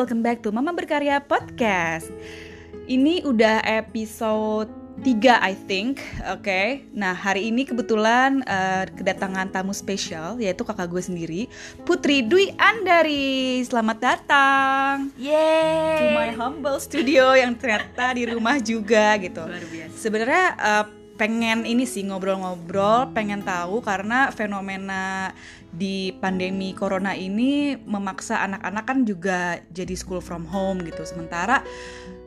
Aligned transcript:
welcome 0.00 0.24
back 0.24 0.40
to 0.40 0.48
Mama 0.48 0.72
Berkarya 0.72 1.20
Podcast. 1.20 2.08
Ini 2.88 3.20
udah 3.20 3.60
episode 3.68 4.72
3 5.04 5.12
I 5.44 5.52
think, 5.68 6.00
oke. 6.24 6.40
Okay? 6.40 6.88
Nah 6.96 7.12
hari 7.12 7.52
ini 7.52 7.68
kebetulan 7.68 8.40
uh, 8.48 8.88
kedatangan 8.96 9.52
tamu 9.52 9.76
spesial 9.76 10.40
yaitu 10.40 10.64
kakak 10.64 10.88
gue 10.88 11.04
sendiri, 11.04 11.40
Putri 11.84 12.24
Dwi 12.24 12.56
Andari. 12.56 13.60
Selamat 13.60 14.00
datang. 14.00 15.12
Yeay. 15.20 16.00
To 16.00 16.04
my 16.16 16.32
humble 16.32 16.80
studio 16.80 17.36
yang 17.36 17.52
ternyata 17.60 18.16
di 18.16 18.24
rumah 18.24 18.56
juga 18.56 19.20
gitu. 19.20 19.44
Luar 19.44 19.68
biasa. 19.68 20.00
Sebenarnya 20.00 20.44
uh, 20.56 20.84
pengen 21.20 21.68
ini 21.68 21.84
sih 21.84 22.08
ngobrol-ngobrol, 22.08 23.12
pengen 23.12 23.44
tahu 23.44 23.84
karena 23.84 24.32
fenomena 24.32 25.36
di 25.70 26.10
pandemi 26.18 26.74
corona 26.74 27.14
ini 27.14 27.78
memaksa 27.78 28.42
anak-anak 28.42 28.84
kan 28.86 28.98
juga 29.06 29.62
jadi 29.70 29.94
school 29.94 30.18
from 30.18 30.42
home 30.42 30.82
gitu. 30.82 31.06
Sementara 31.06 31.62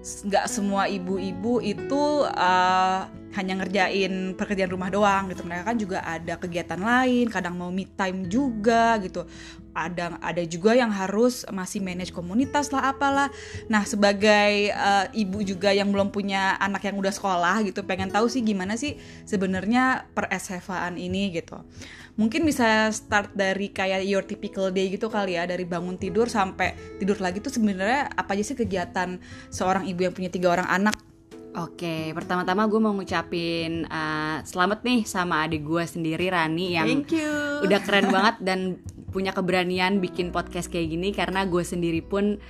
nggak 0.04 0.52
semua 0.52 0.92
ibu-ibu 0.92 1.64
itu 1.64 2.28
uh, 2.28 3.08
hanya 3.34 3.54
ngerjain 3.64 4.36
pekerjaan 4.36 4.72
rumah 4.72 4.92
doang 4.92 5.32
gitu. 5.32 5.44
Mereka 5.48 5.64
kan 5.64 5.78
juga 5.80 6.00
ada 6.04 6.36
kegiatan 6.40 6.80
lain 6.80 7.28
kadang 7.32 7.56
mau 7.56 7.72
meet 7.72 7.92
time 7.96 8.28
juga 8.32 9.00
gitu. 9.00 9.28
Ada 9.74 10.22
ada 10.22 10.44
juga 10.46 10.78
yang 10.78 10.94
harus 10.94 11.48
masih 11.50 11.82
manage 11.82 12.14
komunitas 12.14 12.70
lah 12.70 12.94
apalah. 12.94 13.34
Nah 13.68 13.84
sebagai 13.90 14.70
uh, 14.76 15.10
ibu 15.12 15.42
juga 15.42 15.74
yang 15.74 15.90
belum 15.90 16.14
punya 16.14 16.56
anak 16.62 16.86
yang 16.88 16.96
udah 17.00 17.12
sekolah 17.12 17.66
gitu 17.66 17.82
pengen 17.84 18.14
tahu 18.14 18.30
sih 18.30 18.46
gimana 18.46 18.78
sih 18.78 19.00
sebenarnya 19.26 20.08
per 20.14 20.30
ini 20.94 21.34
gitu 21.34 21.58
mungkin 22.14 22.46
bisa 22.46 22.94
start 22.94 23.34
dari 23.34 23.74
kayak 23.74 24.06
your 24.06 24.22
typical 24.22 24.70
day 24.70 24.90
gitu 24.94 25.10
kali 25.10 25.34
ya 25.34 25.50
dari 25.50 25.66
bangun 25.66 25.98
tidur 25.98 26.30
sampai 26.30 26.78
tidur 27.02 27.18
lagi 27.18 27.42
tuh 27.42 27.50
sebenarnya 27.50 28.14
apa 28.14 28.38
aja 28.38 28.54
sih 28.54 28.58
kegiatan 28.58 29.18
seorang 29.50 29.90
ibu 29.90 30.06
yang 30.06 30.14
punya 30.14 30.30
tiga 30.30 30.54
orang 30.54 30.70
anak 30.70 30.98
Oke, 31.54 32.10
pertama-tama 32.18 32.66
gue 32.66 32.82
mau 32.82 32.98
ngucapin 32.98 33.86
uh, 33.86 34.42
selamat 34.42 34.82
nih 34.82 35.06
sama 35.06 35.46
adik 35.46 35.62
gue 35.62 35.86
sendiri 35.86 36.34
Rani 36.34 36.74
yang 36.74 36.90
Thank 36.90 37.14
you. 37.14 37.30
udah 37.62 37.78
keren 37.86 38.10
banget 38.10 38.36
dan 38.42 38.60
punya 39.14 39.30
keberanian 39.38 40.02
bikin 40.02 40.34
podcast 40.34 40.74
kayak 40.74 40.90
gini 40.90 41.14
karena 41.14 41.46
gue 41.46 41.62
sendiri 41.62 42.02
pun 42.02 42.42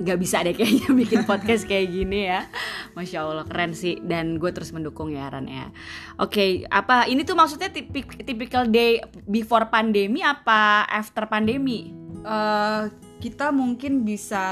nggak 0.00 0.18
bisa 0.18 0.40
deh 0.40 0.56
kayaknya 0.56 0.88
bikin 1.04 1.28
podcast 1.28 1.68
kayak 1.68 1.92
gini 1.92 2.26
ya 2.26 2.48
Masya 2.96 3.20
Allah 3.20 3.44
keren 3.44 3.76
sih 3.76 4.00
dan 4.00 4.40
gue 4.40 4.50
terus 4.50 4.72
mendukung 4.72 5.12
ya 5.12 5.28
Ran 5.28 5.44
ya 5.46 5.68
Oke 6.16 6.64
apa 6.72 7.04
ini 7.06 7.22
tuh 7.22 7.36
maksudnya 7.36 7.68
tipik, 7.68 8.24
typical 8.24 8.64
day 8.68 9.04
before 9.28 9.68
pandemi 9.68 10.24
apa 10.24 10.88
after 10.88 11.28
pandemi? 11.28 11.92
Uh, 12.20 12.88
kita 13.20 13.52
mungkin 13.52 14.04
bisa 14.04 14.44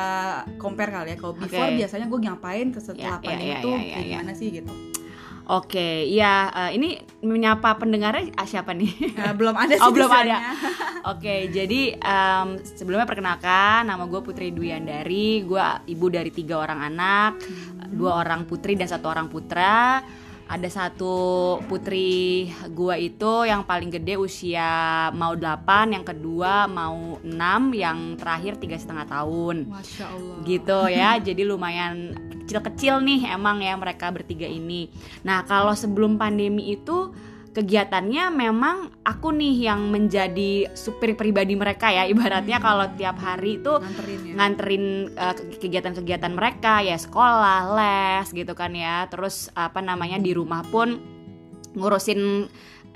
compare 0.61 0.93
kali 0.93 1.13
ya 1.13 1.17
kalau 1.17 1.37
before 1.37 1.69
Oke. 1.69 1.77
biasanya 1.81 2.07
gue 2.09 2.21
ngapain 2.21 2.69
ke 2.73 2.81
setelah 2.81 3.21
Ya, 3.21 3.25
ya, 3.25 3.29
pandemi 3.29 3.53
ya, 3.53 3.61
tuh 3.65 3.73
ya, 3.73 3.81
ya, 3.81 3.89
kayak 3.89 4.05
ya. 4.05 4.13
gimana 4.13 4.33
sih 4.37 4.49
gitu 4.53 4.73
Oke, 5.49 6.05
ya 6.13 6.53
uh, 6.53 6.71
ini 6.77 7.01
menyapa 7.25 7.81
pendengarnya 7.81 8.37
ah, 8.37 8.45
siapa 8.45 8.77
nih? 8.77 9.17
Nah, 9.17 9.33
belum 9.33 9.57
ada 9.57 9.75
sih 9.81 9.81
Oh 9.81 9.89
belum 9.89 10.13
ada. 10.13 10.53
Oke, 11.17 11.49
jadi 11.49 11.97
em, 11.97 12.61
sebelumnya 12.61 13.09
perkenalkan 13.09 13.89
nama 13.89 14.05
gue 14.05 14.21
Putri 14.21 14.53
Dwiandari, 14.53 15.41
gue 15.49 15.67
ibu 15.89 16.07
dari 16.13 16.29
tiga 16.29 16.61
orang 16.61 16.93
anak, 16.93 17.41
dua 17.89 18.21
orang 18.21 18.45
putri 18.45 18.77
dan 18.77 18.93
satu 18.93 19.09
orang 19.09 19.33
putra. 19.33 20.05
Ada 20.49 20.69
satu 20.73 21.15
putri 21.69 22.49
gue 22.73 22.97
itu 22.97 23.33
yang 23.45 23.69
paling 23.69 23.93
gede 23.93 24.17
usia 24.17 25.13
mau 25.13 25.37
8, 25.37 25.93
yang 25.93 26.05
kedua 26.09 26.65
mau 26.65 27.21
6, 27.21 27.29
yang 27.77 28.17
terakhir 28.17 28.57
tiga 28.57 28.81
setengah 28.81 29.05
tahun. 29.05 29.69
Masya 29.69 30.05
Allah. 30.08 30.37
Gitu 30.48 30.79
ya. 30.89 31.11
Jadi 31.29 31.42
lumayan 31.45 32.17
kecil-kecil 32.48 33.05
nih 33.05 33.29
emang 33.37 33.61
ya 33.61 33.77
mereka 33.77 34.08
bertiga 34.08 34.48
ini. 34.48 34.89
Nah 35.20 35.45
kalau 35.45 35.77
sebelum 35.77 36.17
pandemi 36.17 36.73
itu 36.73 37.13
kegiatannya 37.58 38.30
memang 38.30 39.02
aku 39.02 39.35
nih 39.35 39.67
yang 39.67 39.91
menjadi 39.91 40.70
supir 40.79 41.19
pribadi 41.19 41.58
mereka 41.58 41.91
ya 41.91 42.07
ibaratnya 42.07 42.63
kalau 42.63 42.86
tiap 42.95 43.19
hari 43.19 43.58
itu 43.58 43.83
nganterin 43.83 44.20
ya. 44.23 44.35
nganterin 44.39 44.85
uh, 45.19 45.35
ke- 45.35 45.58
kegiatan-kegiatan 45.58 46.33
mereka 46.39 46.79
ya 46.86 46.95
sekolah 46.95 47.74
les 47.74 48.30
gitu 48.30 48.55
kan 48.55 48.70
ya. 48.79 49.11
Terus 49.11 49.51
apa 49.58 49.83
namanya 49.83 50.23
di 50.23 50.30
rumah 50.30 50.63
pun 50.63 51.02
ngurusin 51.74 52.46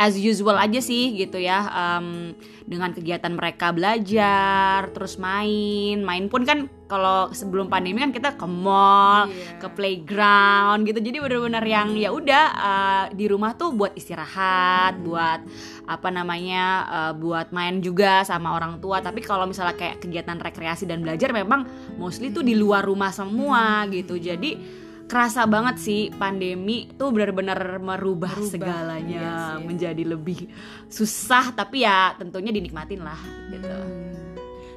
as 0.00 0.16
usual 0.16 0.56
aja 0.56 0.80
sih 0.80 1.14
gitu 1.14 1.36
ya 1.38 1.62
em, 1.68 2.32
dengan 2.64 2.94
kegiatan 2.94 3.30
mereka 3.34 3.70
belajar 3.74 4.88
terus 4.94 5.18
main. 5.18 6.00
Main 6.00 6.26
pun 6.32 6.42
kan 6.46 6.70
kalau 6.88 7.32
sebelum 7.32 7.72
pandemi 7.72 8.00
kan 8.00 8.12
kita 8.12 8.36
ke 8.36 8.46
mall 8.48 9.28
Iya. 9.28 9.60
ke 9.60 9.68
playground 9.72 10.84
gitu. 10.88 10.98
Jadi 11.00 11.18
bener-bener 11.20 11.64
yang 11.64 11.94
ya 11.96 12.10
udah 12.12 12.44
uh, 12.52 13.04
di 13.12 13.28
rumah 13.28 13.54
tuh 13.56 13.72
buat 13.74 13.92
istirahat 13.96 15.00
buat 15.04 15.40
apa 15.88 16.08
namanya 16.08 16.64
uh, 16.88 17.12
buat 17.16 17.50
main 17.52 17.82
juga 17.84 18.24
sama 18.24 18.56
orang 18.56 18.80
tua. 18.80 19.00
Tapi 19.04 19.20
kalau 19.20 19.44
misalnya 19.44 19.76
kayak 19.76 20.00
kegiatan 20.00 20.38
rekreasi 20.40 20.88
dan 20.88 21.04
belajar 21.04 21.30
memang 21.34 21.66
mostly 22.00 22.32
tuh 22.32 22.42
di 22.44 22.56
luar 22.56 22.86
rumah 22.86 23.12
semua 23.12 23.84
gitu. 23.90 24.16
Jadi 24.16 24.81
kerasa 25.12 25.44
banget 25.44 25.76
sih 25.76 26.08
pandemi 26.08 26.88
tuh 26.96 27.12
benar-benar 27.12 27.76
merubah, 27.76 28.32
Merubah, 28.32 28.48
segalanya 28.48 29.20
iya 29.20 29.36
sih. 29.60 29.64
menjadi 29.68 30.04
lebih 30.08 30.48
susah 30.88 31.52
tapi 31.52 31.84
ya 31.84 32.16
tentunya 32.16 32.48
dinikmatin 32.48 33.04
lah 33.04 33.20
gitu 33.52 33.68
Hmm. 33.68 34.32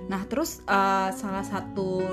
Nah 0.06 0.22
terus 0.30 0.62
uh, 0.70 1.10
salah 1.10 1.42
satu 1.42 2.04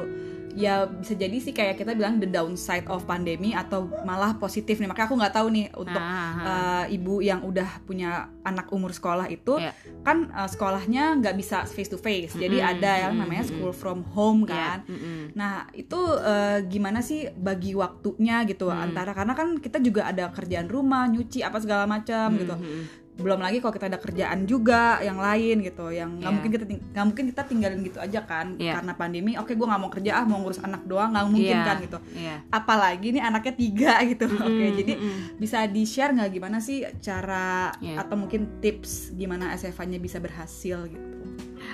ya 0.55 0.75
bisa 0.85 1.13
jadi 1.13 1.33
sih 1.35 1.51
kayak 1.51 1.77
kita 1.77 1.93
bilang 1.93 2.17
the 2.17 2.27
downside 2.27 2.85
of 2.87 3.03
pandemi 3.03 3.53
atau 3.53 3.85
malah 4.03 4.35
positif 4.35 4.77
nih 4.77 4.85
makanya 4.85 5.07
aku 5.07 5.17
nggak 5.17 5.33
tahu 5.33 5.49
nih 5.49 5.67
untuk 5.73 5.97
Ah, 5.97 6.33
uh, 6.37 6.85
ibu 6.87 7.19
yang 7.19 7.41
udah 7.41 7.81
punya 7.83 8.11
anak 8.43 8.69
umur 8.69 8.91
sekolah 8.91 9.27
itu 9.27 9.57
Iya. 9.57 9.73
kan 10.01 10.29
uh, 10.31 10.45
sekolahnya 10.45 11.19
nggak 11.19 11.35
bisa 11.35 11.65
face 11.65 11.87
to 11.87 11.97
face 11.97 12.35
jadi 12.35 12.59
Mm-mm, 12.59 12.73
ada 12.75 12.93
yang 13.01 13.15
namanya 13.17 13.45
school 13.45 13.71
from 13.71 14.05
home 14.07 14.45
Ya, 14.45 14.53
kan 14.77 14.79
mm-mm. 14.87 15.33
Nah 15.33 15.55
itu 15.73 15.97
eh, 16.19 16.65
gimana 16.65 17.01
sih 17.01 17.27
bagi 17.31 17.73
waktunya 17.73 18.45
gitu 18.45 18.65
Hmm. 18.65 18.85
antara 18.85 19.13
karena 19.13 19.33
kan 19.33 19.57
kita 19.57 19.79
juga 19.79 20.07
ada 20.07 20.29
kerjaan 20.29 20.67
rumah 20.67 21.05
nyuci 21.05 21.41
apa 21.41 21.59
segala 21.59 21.85
macam 21.85 22.35
gitu 22.35 22.53
Mhm. 22.53 23.02
Belum 23.13 23.39
lagi 23.39 23.61
kalau 23.61 23.71
kita 23.71 23.87
ada 23.87 23.97
kerjaan 23.97 24.45
juga 24.45 24.97
yang 24.99 25.21
lain 25.21 25.61
gitu 25.61 25.89
yang 25.89 26.17
nggak 26.17 26.25
Iya. 26.25 26.33
mungkin 26.33 26.51
kita 26.51 26.65
nggak 26.65 27.07
mungkin 27.07 27.25
kita 27.29 27.43
tinggalin 27.45 27.81
gitu 27.83 27.99
aja 27.99 28.21
kan 28.23 28.57
Iya. 28.57 28.81
karena 28.81 28.93
pandemi 28.95 29.37
oke 29.37 29.53
gue 29.53 29.67
nggak 29.69 29.79
mau 29.79 29.91
kerja 29.91 30.11
ah 30.17 30.25
mau 30.25 30.41
ngurus 30.41 30.59
anak 30.59 30.83
doang 30.83 31.13
nggak 31.13 31.27
mungkin 31.29 31.45
Iya, 31.55 31.63
kan 31.63 31.77
gitu 31.79 31.99
Iya. 32.13 32.37
apalagi 32.49 33.07
nih 33.13 33.23
anaknya 33.23 33.55
tiga 33.55 33.93
gitu 34.11 34.25
oke 34.27 34.49
Mm-mm, 34.49 34.77
jadi 34.81 34.93
mm-mm. 34.97 35.19
bisa 35.37 35.59
di 35.67 35.83
share 35.85 36.13
nggak 36.13 36.31
gimana 36.33 36.59
sih 36.59 36.89
cara 36.99 37.69
Iya. 37.79 38.01
atau 38.01 38.17
mungkin 38.17 38.59
tips 38.59 39.13
gimana 39.13 39.53
SFA-nya 39.53 39.99
bisa 39.99 40.17
berhasil 40.17 40.89
gitu 40.89 41.09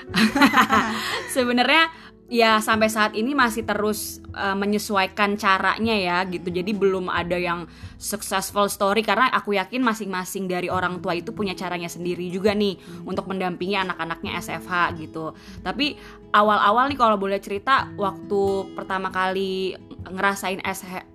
sebenarnya 1.30 1.88
ya 2.28 2.60
sampai 2.60 2.92
saat 2.92 3.16
ini 3.16 3.32
masih 3.32 3.64
terus 3.64 4.20
uh, 4.36 4.52
menyesuaikan 4.52 5.40
caranya 5.40 5.96
ya 5.96 6.18
gitu. 6.28 6.52
Jadi 6.52 6.76
belum 6.76 7.08
ada 7.08 7.40
yang 7.40 7.64
successful 7.96 8.68
story 8.68 9.00
karena 9.00 9.32
aku 9.32 9.56
yakin 9.56 9.80
masing-masing 9.80 10.44
dari 10.44 10.68
orang 10.68 11.00
tua 11.00 11.16
itu 11.16 11.32
punya 11.32 11.56
caranya 11.56 11.88
sendiri 11.88 12.28
juga 12.28 12.52
nih 12.52 12.76
untuk 13.08 13.32
mendampingi 13.32 13.80
anak-anaknya 13.80 14.44
SFH 14.44 15.00
gitu. 15.00 15.32
Tapi 15.64 15.96
awal-awal 16.36 16.92
nih 16.92 17.00
kalau 17.00 17.16
boleh 17.16 17.40
cerita 17.40 17.88
waktu 17.96 18.76
pertama 18.76 19.08
kali 19.08 19.72
ngerasain 20.04 20.60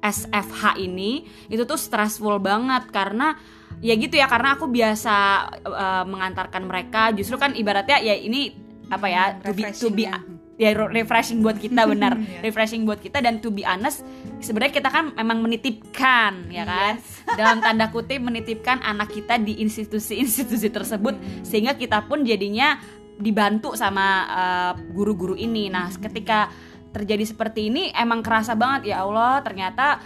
SFH 0.01 0.81
ini 0.81 1.30
itu 1.45 1.62
tuh 1.69 1.78
stressful 1.78 2.41
banget. 2.41 2.89
Karena 2.89 3.38
ya 3.86 3.94
gitu 3.94 4.18
ya 4.18 4.25
karena 4.25 4.57
aku 4.57 4.66
biasa 4.66 5.16
uh, 5.62 6.04
mengantarkan 6.09 6.66
mereka. 6.66 7.13
Justru 7.13 7.38
kan 7.38 7.54
ibaratnya 7.54 8.01
ya 8.01 8.18
ini 8.18 8.50
apa 8.89 9.07
ya 9.07 9.24
to 9.45 9.54
be 9.54 9.63
to 9.77 9.89
be. 9.94 10.32
Ya 10.53 10.69
refreshing 10.75 11.41
buat 11.41 11.57
kita 11.57 11.85
benar 11.91 12.13
Iya. 12.13 12.45
refreshing 12.45 12.85
buat 12.85 13.01
kita 13.01 13.19
dan 13.19 13.41
to 13.41 13.50
be 13.50 13.65
honest 13.65 14.05
sebenarnya 14.38 14.73
kita 14.77 14.89
kan 14.89 15.09
memang 15.13 15.41
menitipkan 15.41 16.45
ya 16.47 16.63
kan 16.63 17.01
Yes. 17.01 17.25
dalam 17.33 17.57
tanda 17.59 17.89
kutip 17.89 18.21
menitipkan 18.21 18.77
anak 18.79 19.09
kita 19.09 19.38
di 19.38 19.57
institusi-institusi 19.59 20.69
tersebut 20.69 21.15
sehingga 21.41 21.73
kita 21.73 22.05
pun 22.05 22.21
jadinya 22.21 22.77
dibantu 23.13 23.73
sama 23.73 24.05
uh, 24.25 24.73
guru-guru 24.91 25.33
ini 25.33 25.69
nah 25.69 25.89
ketika 25.89 26.50
terjadi 26.94 27.25
seperti 27.25 27.73
ini 27.73 27.89
emang 27.89 28.21
kerasa 28.21 28.53
banget 28.53 28.94
ya 28.94 29.01
Allah 29.01 29.41
ternyata 29.41 29.97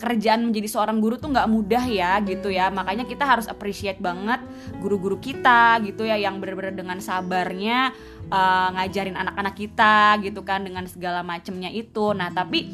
pekerjaan 0.00 0.48
menjadi 0.48 0.64
seorang 0.64 0.96
guru 1.04 1.20
tuh 1.20 1.28
nggak 1.28 1.44
mudah 1.44 1.84
ya 1.84 2.16
gitu 2.24 2.48
ya. 2.48 2.72
Makanya 2.72 3.04
kita 3.04 3.28
harus 3.28 3.44
appreciate 3.44 4.00
banget 4.00 4.40
guru-guru 4.80 5.20
kita 5.20 5.76
gitu 5.84 6.08
ya 6.08 6.16
yang 6.16 6.40
benar-benar 6.40 6.72
dengan 6.72 6.96
sabarnya 7.04 7.92
uh, 8.32 8.72
ngajarin 8.80 9.20
anak-anak 9.20 9.52
kita 9.52 10.16
gitu 10.24 10.40
kan 10.40 10.64
dengan 10.64 10.88
segala 10.88 11.20
macemnya 11.20 11.68
itu. 11.68 12.16
Nah 12.16 12.32
tapi 12.32 12.72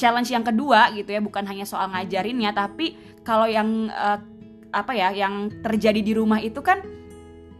challenge 0.00 0.32
yang 0.32 0.40
kedua 0.40 0.88
gitu 0.96 1.12
ya 1.12 1.20
bukan 1.20 1.44
hanya 1.44 1.68
soal 1.68 1.92
ngajarinnya 1.92 2.56
tapi 2.56 2.96
kalau 3.20 3.44
yang 3.44 3.92
uh, 3.92 4.16
apa 4.72 4.96
ya 4.96 5.12
yang 5.12 5.52
terjadi 5.60 6.00
di 6.00 6.16
rumah 6.16 6.40
itu 6.40 6.64
kan 6.64 6.80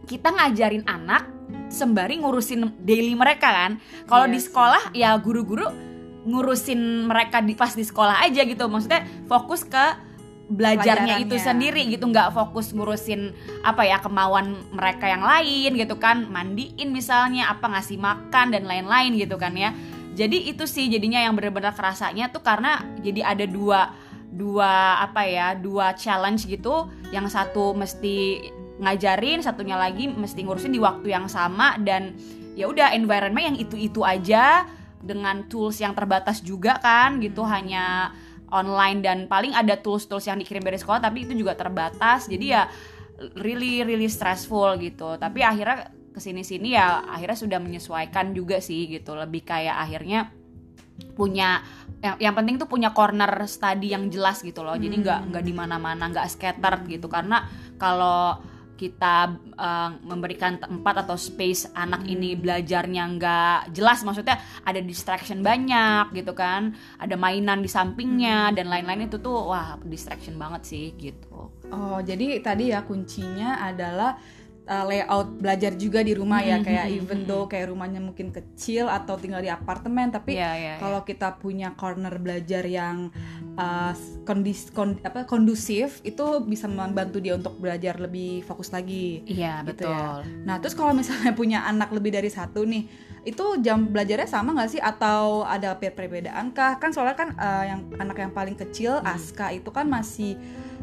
kita 0.09 0.33
ngajarin 0.33 0.81
anak 0.89 1.29
sembari 1.69 2.21
ngurusin 2.21 2.81
daily 2.81 3.13
mereka 3.13 3.49
kan. 3.53 3.71
Kalau 4.09 4.25
Iya 4.25 4.33
di 4.33 4.39
sih. 4.41 4.45
sekolah 4.49 4.83
ya 4.97 5.13
guru-guru 5.21 5.92
ngurusin 6.23 7.07
mereka 7.07 7.43
di 7.43 7.53
pas 7.53 7.75
di 7.75 7.83
sekolah 7.83 8.23
aja 8.23 8.43
gitu. 8.47 8.67
Maksudnya 8.67 9.03
fokus 9.27 9.67
ke 9.67 10.11
belajarnya 10.51 11.23
itu 11.23 11.35
sendiri 11.39 11.87
gitu. 11.91 12.07
Nggak 12.07 12.35
fokus 12.35 12.71
ngurusin 12.75 13.31
apa 13.63 13.87
ya 13.87 13.99
kemauan 13.99 14.59
mereka 14.71 15.07
yang 15.07 15.23
lain 15.23 15.75
gitu 15.75 15.95
kan. 15.99 16.27
Mandiin 16.27 16.91
misalnya 16.91 17.51
apa 17.51 17.67
ngasih 17.71 17.99
makan 17.99 18.55
dan 18.55 18.63
lain-lain 18.67 19.15
gitu 19.19 19.35
kan 19.35 19.55
ya. 19.55 19.75
Jadi 20.13 20.51
itu 20.51 20.69
sih 20.69 20.93
jadinya 20.93 21.17
yang 21.17 21.33
benar-benar 21.33 21.73
kerasanya 21.73 22.29
tuh 22.29 22.45
karena 22.45 22.85
jadi 23.01 23.33
ada 23.33 23.45
dua 23.49 23.89
dua 24.33 25.01
apa 25.01 25.25
ya 25.25 25.57
dua 25.57 25.97
challenge 25.97 26.45
gitu. 26.45 26.87
Yang 27.09 27.33
satu 27.33 27.73
mesti 27.73 28.49
ngajarin 28.77 29.41
satunya 29.41 29.77
lagi 29.77 30.09
mesti 30.09 30.45
ngurusin 30.45 30.73
di 30.73 30.79
waktu 30.79 31.11
yang 31.11 31.25
sama. 31.25 31.75
Dan 31.81 32.13
ya 32.53 32.69
udah 32.69 32.93
environment 32.93 33.53
yang 33.53 33.57
itu-itu 33.57 34.05
aja 34.05 34.69
dengan 35.03 35.45
tools 35.51 35.83
yang 35.83 35.91
terbatas 35.91 36.39
juga 36.39 36.79
kan 36.79 37.19
gitu. 37.19 37.43
Hanya 37.43 38.15
online 38.53 39.01
dan 39.03 39.17
paling 39.25 39.51
ada 39.51 39.75
tools-tools 39.75 40.29
yang 40.29 40.37
dikirim 40.39 40.61
dari 40.63 40.77
sekolah 40.79 41.03
tapi 41.03 41.27
itu 41.27 41.33
juga 41.35 41.53
terbatas. 41.59 42.31
Jadi 42.31 42.45
ya 42.49 42.65
really 43.37 43.83
really 43.83 44.07
stressful 44.07 44.79
gitu. 44.79 45.19
Tapi 45.19 45.43
akhirnya 45.43 45.91
ke 46.13 46.21
sini-sini 46.21 46.77
ya 46.77 47.03
akhirnya 47.09 47.37
sudah 47.37 47.59
menyesuaikan 47.59 48.31
juga 48.31 48.63
sih 48.63 48.87
gitu. 48.87 49.13
Lebih 49.13 49.43
kayak 49.43 49.75
akhirnya 49.75 50.31
punya 51.17 51.65
yang, 52.05 52.15
yang 52.21 52.33
penting 52.37 52.61
tuh 52.61 52.69
punya 52.69 52.93
corner 52.93 53.49
study 53.49 53.97
yang 53.97 54.07
jelas 54.13 54.45
gitu 54.45 54.61
loh. 54.61 54.77
Jadi 54.77 55.01
nggak 55.01 55.33
nggak 55.33 55.43
di 55.43 55.53
mana-mana 55.53 56.09
nggak 56.13 56.27
scattered 56.29 56.85
gitu. 56.85 57.09
Karena 57.09 57.43
kalau 57.81 58.52
kita 58.73 59.37
eh, 59.53 59.89
memberikan 60.01 60.57
tempat 60.57 61.05
atau 61.05 61.15
space 61.15 61.71
anak 61.77 62.05
ini 62.09 62.33
belajarnya 62.33 63.03
nggak 63.17 63.59
jelas. 63.75 64.01
Maksudnya 64.01 64.41
ada 64.65 64.79
distraction 64.81 65.45
banyak 65.45 66.11
gitu 66.13 66.33
kan. 66.33 66.73
Ada 66.97 67.15
mainan 67.15 67.61
di 67.61 67.69
sampingnya 67.69 68.51
dan 68.51 68.67
lain-lain. 68.67 69.07
Itu 69.07 69.21
tuh 69.21 69.53
wah 69.53 69.77
distraction 69.85 70.35
banget 70.35 70.61
sih 70.67 70.85
gitu. 70.97 71.53
Oh, 71.73 71.99
jadi 72.05 72.41
tadi 72.43 72.69
ya 72.69 72.85
kuncinya 72.85 73.63
adalah 73.63 74.17
uh, 74.65 74.85
layout 74.85 75.37
belajar 75.37 75.75
juga 75.75 75.99
di 75.99 76.13
rumah 76.13 76.39
ya 76.39 76.59
Mhm, 76.59 76.65
kayak 76.65 76.85
mhm, 76.85 76.97
even 76.97 77.19
though 77.23 77.45
kayak 77.45 77.69
rumahnya 77.69 77.99
mungkin 77.99 78.29
kecil 78.29 78.87
atau 78.87 79.15
tinggal 79.15 79.39
di 79.39 79.47
apartemen 79.47 80.09
tapi 80.09 80.35
Iya, 80.35 80.51
iya, 80.55 80.73
kalau 80.77 81.03
kita 81.03 81.35
punya 81.37 81.75
corner 81.75 82.15
belajar 82.17 82.63
yang 82.63 83.11
uh, 83.55 83.93
kondis 84.23 84.71
kon- 84.71 84.99
apa 85.01 85.23
kondusif 85.23 85.99
itu 86.01 86.23
bisa 86.43 86.65
membantu 86.65 87.19
dia 87.19 87.35
untuk 87.35 87.59
belajar 87.59 87.97
lebih 87.97 88.41
fokus 88.43 88.71
lagi. 88.71 89.21
iya 89.25 89.61
Gitu 89.61 89.83
betul. 89.83 89.91
Ya. 89.91 90.23
Nah, 90.43 90.55
terus 90.59 90.73
kalau 90.73 90.91
misalnya 90.91 91.31
punya 91.35 91.63
anak 91.63 91.91
lebih 91.91 92.15
dari 92.15 92.29
satu 92.29 92.63
nih, 92.63 92.87
itu 93.23 93.45
jam 93.63 93.87
belajarnya 93.87 94.27
sama 94.27 94.51
nggak 94.51 94.69
sih 94.69 94.81
atau 94.83 95.47
ada 95.47 95.79
per- 95.79 95.95
perbedaan 95.95 96.51
kah? 96.51 96.75
Kan 96.75 96.91
soalnya 96.91 97.15
kan 97.15 97.29
uh, 97.33 97.63
yang 97.63 97.79
anak 97.95 98.19
yang 98.19 98.31
paling 98.31 98.53
kecil 98.53 98.99
Hmm. 98.99 99.15
Aska 99.15 99.49
itu 99.49 99.71
kan 99.71 99.87
masih 99.87 100.35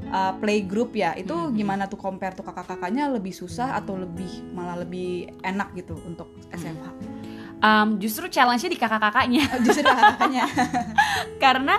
uh, 0.09 0.33
playgroup 0.41 0.97
ya. 0.97 1.13
Itu 1.13 1.37
Hmm. 1.37 1.53
gimana 1.53 1.85
tuh 1.85 2.01
compare 2.01 2.33
tuh 2.33 2.43
kakak-kakaknya 2.43 3.13
lebih 3.13 3.31
susah 3.31 3.77
atau 3.77 4.01
lebih 4.01 4.57
malah 4.57 4.81
lebih 4.81 5.37
enak 5.45 5.77
gitu 5.77 6.01
untuk 6.03 6.33
SMH? 6.49 6.87
Um, 7.61 8.01
justru 8.01 8.25
challenge-nya 8.25 8.73
di 8.73 8.81
kakak-kakaknya 8.81 9.45
Justru 9.61 9.85
kakaknya. 9.85 10.49
karena 11.45 11.77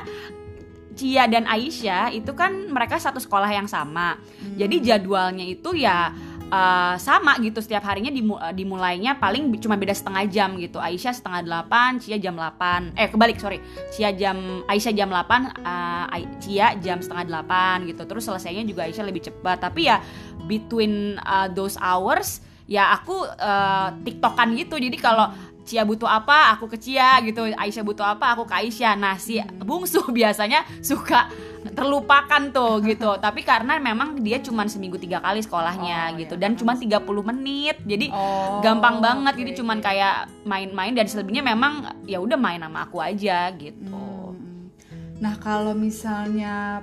Cia 0.92 1.26
dan 1.26 1.50
Aisyah 1.50 2.14
itu 2.14 2.30
kan 2.38 2.70
mereka 2.70 3.02
satu 3.02 3.18
sekolah 3.18 3.50
yang 3.50 3.66
sama. 3.66 4.20
Jadi 4.54 4.84
jadwalnya 4.84 5.42
itu 5.42 5.74
ya 5.74 6.14
uh, 6.52 6.96
sama 7.00 7.40
gitu 7.40 7.64
setiap 7.64 7.82
harinya 7.88 8.12
dimu- 8.12 8.38
uh, 8.38 8.52
dimulainya 8.52 9.18
paling 9.18 9.50
cuma 9.58 9.80
beda 9.80 9.96
setengah 9.96 10.28
jam 10.28 10.50
gitu. 10.60 10.78
Aisyah 10.78 11.16
setengah 11.16 11.42
delapan, 11.48 11.98
Cia 11.98 12.20
jam 12.20 12.36
8 12.36 12.94
Eh 13.00 13.08
kebalik 13.10 13.40
sorry, 13.40 13.64
Cia 13.96 14.12
jam 14.12 14.62
Aisyah 14.68 14.94
jam 14.94 15.10
8, 15.10 15.64
uh, 15.64 16.06
Cia 16.44 16.76
jam 16.78 17.00
setengah 17.00 17.26
delapan 17.26 17.88
gitu. 17.88 18.04
Terus 18.04 18.28
selesainya 18.28 18.68
juga 18.68 18.86
Aisyah 18.86 19.06
lebih 19.08 19.24
cepat. 19.32 19.64
Tapi 19.64 19.88
ya 19.88 20.04
between 20.46 21.18
uh, 21.24 21.48
those 21.50 21.80
hours 21.80 22.44
ya 22.70 22.94
aku 22.96 23.26
uh, 23.26 23.90
tiktokan 24.04 24.54
gitu. 24.60 24.76
Jadi 24.78 24.96
kalau 25.00 25.32
Cia 25.62 25.84
butuh 25.84 26.10
apa, 26.10 26.54
aku 26.54 26.66
ke 26.68 26.78
Cia 26.78 27.22
gitu. 27.22 27.46
Aisyah 27.48 27.84
butuh 27.84 28.04
apa, 28.04 28.34
aku 28.34 28.44
ke 28.44 28.54
Aisyah. 28.56 28.94
Nah, 28.96 29.16
si 29.16 29.38
bungsu 29.62 30.02
biasanya 30.18 30.66
suka 30.80 31.30
terlupakan 31.72 32.42
tuh 32.50 32.82
gitu. 32.82 33.14
Tapi 33.26 33.42
karena 33.42 33.78
memang 33.78 34.18
dia 34.20 34.42
cuma 34.42 34.66
seminggu 34.66 34.98
tiga 34.98 35.22
kali 35.22 35.40
sekolahnya 35.40 36.14
Oh, 36.14 36.18
gitu 36.18 36.34
iya. 36.36 36.42
dan 36.42 36.58
cuma 36.58 36.74
30 36.74 36.98
menit. 37.22 37.78
Jadi 37.84 38.10
Oh, 38.10 38.60
gampang 38.60 38.98
banget. 39.00 39.34
oke, 39.34 39.40
Jadi 39.40 39.52
cuman 39.62 39.78
oke. 39.78 39.86
kayak 39.86 40.16
main-main 40.44 40.94
dan 40.94 41.06
selebihnya 41.06 41.46
memang 41.46 41.74
ya 42.04 42.18
udah 42.18 42.36
main 42.36 42.60
sama 42.60 42.84
aku 42.84 42.98
aja 42.98 43.54
gitu. 43.54 43.94
Hmm. 43.94 44.70
Nah, 45.22 45.38
kalau 45.38 45.78
misalnya 45.78 46.82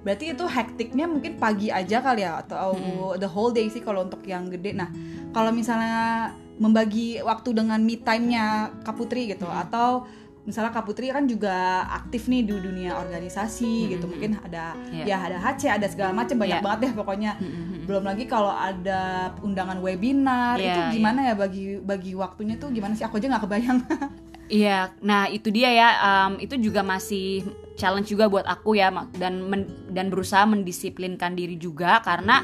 berarti 0.00 0.32
itu 0.32 0.46
hektiknya 0.46 1.04
mungkin 1.04 1.36
pagi 1.36 1.68
aja 1.68 2.00
kali 2.00 2.24
ya 2.24 2.40
atau 2.40 2.72
the 3.20 3.28
whole 3.28 3.50
day 3.50 3.66
sih 3.66 3.82
kalau 3.82 4.06
untuk 4.06 4.22
yang 4.24 4.46
gede. 4.48 4.72
Nah, 4.72 4.88
kalau 5.34 5.50
misalnya 5.50 6.30
membagi 6.60 7.24
waktu 7.24 7.56
dengan 7.56 7.80
me 7.80 7.96
time-nya 7.96 8.44
Kak 8.84 8.94
Putri 8.94 9.26
gitu 9.26 9.48
atau 9.48 10.04
misalnya 10.40 10.72
Kak 10.72 10.84
Putri 10.84 11.08
kan 11.08 11.24
juga 11.24 11.84
aktif 11.86 12.24
nih 12.26 12.44
di 12.44 12.52
dunia 12.52 12.96
organisasi 12.96 13.90
gitu. 13.90 14.04
Mungkin 14.04 14.40
ada 14.40 14.76
Iya. 14.92 15.04
ya 15.04 15.16
ada 15.20 15.38
HC, 15.38 15.62
ada 15.70 15.86
segala 15.86 16.12
macam 16.12 16.36
banyak 16.36 16.60
Iya. 16.60 16.64
banget 16.64 16.78
deh 16.80 16.92
pokoknya. 16.92 17.32
Mm-mm. 17.36 17.84
Belum 17.84 18.04
lagi 18.04 18.24
kalau 18.24 18.50
ada 18.50 19.00
undangan 19.40 19.80
webinar 19.80 20.56
Iya, 20.56 20.68
itu 20.90 21.00
gimana 21.00 21.20
ya 21.24 21.34
bagi 21.34 21.80
bagi 21.80 22.12
waktunya 22.12 22.56
tuh 22.56 22.68
gimana 22.70 22.92
sih? 22.92 23.04
Aku 23.04 23.16
aja 23.16 23.26
nggak 23.26 23.44
kebayang. 23.44 23.80
Iya, 24.50 24.90
nah 24.98 25.30
itu 25.30 25.46
dia 25.46 25.70
ya. 25.70 25.88
em, 26.26 26.42
itu 26.42 26.58
juga 26.58 26.82
masih 26.82 27.46
challenge 27.78 28.10
juga 28.10 28.26
buat 28.26 28.42
aku 28.42 28.74
ya, 28.74 28.90
dan 29.14 29.46
men- 29.46 29.70
dan 29.94 30.10
berusaha 30.10 30.42
mendisiplinkan 30.42 31.38
diri 31.38 31.54
juga 31.54 32.02
karena 32.02 32.42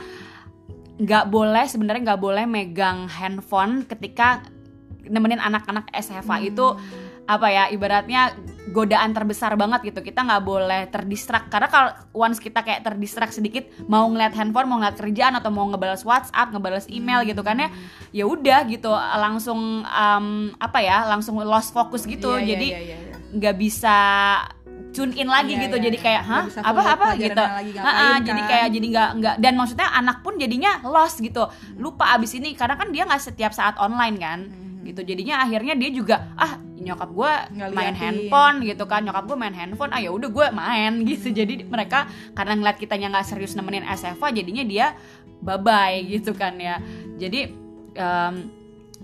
nggak 0.97 1.25
boleh 1.29 1.65
sebenarnya 1.69 2.13
nggak 2.13 2.23
boleh 2.23 2.45
megang 2.49 3.05
handphone 3.09 3.85
ketika 3.85 4.41
nemenin 5.07 5.39
anak-anak 5.39 5.87
SFA 5.95 6.43
itu 6.43 6.75
apa 7.27 7.51
ya 7.51 7.67
ibaratnya 7.75 8.39
godaan 8.71 9.11
terbesar 9.11 9.59
banget 9.59 9.91
gitu. 9.91 9.99
Kita 9.99 10.23
nggak 10.23 10.45
boleh 10.47 10.87
terdistrak 10.95 11.51
karena 11.51 11.67
kalau 11.67 11.91
once 12.15 12.39
kita 12.39 12.63
kayak 12.63 12.87
terdistrak 12.87 13.35
sedikit 13.35 13.67
mau 13.91 14.07
ngeliat 14.07 14.31
handphone 14.39 14.71
mau 14.71 14.79
ngeliat 14.79 14.95
kerjaan 14.95 15.35
atau 15.35 15.51
mau 15.51 15.67
ngebales 15.67 16.07
WhatsApp 16.07 16.55
ngebales 16.55 16.87
email 16.87 17.27
gitu 17.27 17.43
kan 17.43 17.59
ya 17.59 17.69
ya 18.15 18.25
udah 18.31 18.63
gitu. 18.71 18.95
Langsung 18.95 19.83
em, 19.83 20.55
apa 20.63 20.79
ya 20.79 21.03
langsung 21.11 21.43
lost 21.43 21.75
focus 21.75 22.07
gitu. 22.07 22.39
Iya, 22.39 22.43
iya, 22.43 22.49
jadi 22.55 22.67
iya, 22.71 22.81
iya, 22.95 22.97
nggak 23.35 23.57
bisa 23.59 23.99
tune 24.97 25.13
in 25.13 25.29
lagi 25.29 25.53
Iya, 25.53 25.69
gitu. 25.69 25.77
iya, 25.77 25.85
jadi 25.93 25.99
kayak 26.01 26.23
hah? 26.25 26.45
apa 26.65 26.81
apa? 26.97 27.07
gitu. 27.21 27.37
lagi 27.37 27.71
Ha-ha, 27.77 27.85
ngapain, 27.85 28.21
jadi 28.25 28.41
kan. 28.41 28.49
kayak 28.49 28.69
jadi 28.73 28.87
nggak 28.89 29.11
nggak. 29.21 29.35
Dan 29.45 29.53
maksudnya 29.61 29.89
anak 29.93 30.25
pun 30.25 30.41
jadinya 30.41 30.81
lost 30.89 31.21
gitu. 31.21 31.45
Lupa 31.77 32.17
abis 32.17 32.33
ini 32.33 32.57
karena 32.57 32.81
kan 32.81 32.89
dia 32.89 33.05
nggak 33.05 33.21
setiap 33.21 33.53
saat 33.53 33.77
online 33.77 34.17
kan. 34.17 34.39
Gitu. 34.81 35.05
Jadinya 35.05 35.45
akhirnya 35.45 35.77
dia 35.77 35.91
juga 35.93 36.33
ah 36.41 36.57
nyokap 36.63 37.11
gue 37.13 37.33
main 37.75 37.93
handphone 37.93 38.65
gitu 38.65 38.87
kan. 38.87 39.05
Nyokap 39.05 39.29
gue 39.29 39.37
main 39.37 39.53
handphone 39.53 39.93
ah 39.93 40.01
ya 40.01 40.09
udah 40.09 40.31
gue 40.33 40.47
main. 40.57 40.93
Gitu. 41.11 41.29
Jadi 41.31 41.69
mereka 41.69 42.09
karena 42.33 42.57
ngeliat 42.57 42.81
kitanya 42.81 43.13
nggak 43.13 43.27
serius 43.29 43.53
nemenin 43.53 43.85
SFA 43.85 44.33
jadinya 44.33 44.65
dia 44.65 44.97
bye 45.43 45.61
bye 45.61 46.01
gitu 46.07 46.33
kan 46.33 46.57
ya. 46.57 46.81
Jadi 47.21 47.53
em, 47.93 48.35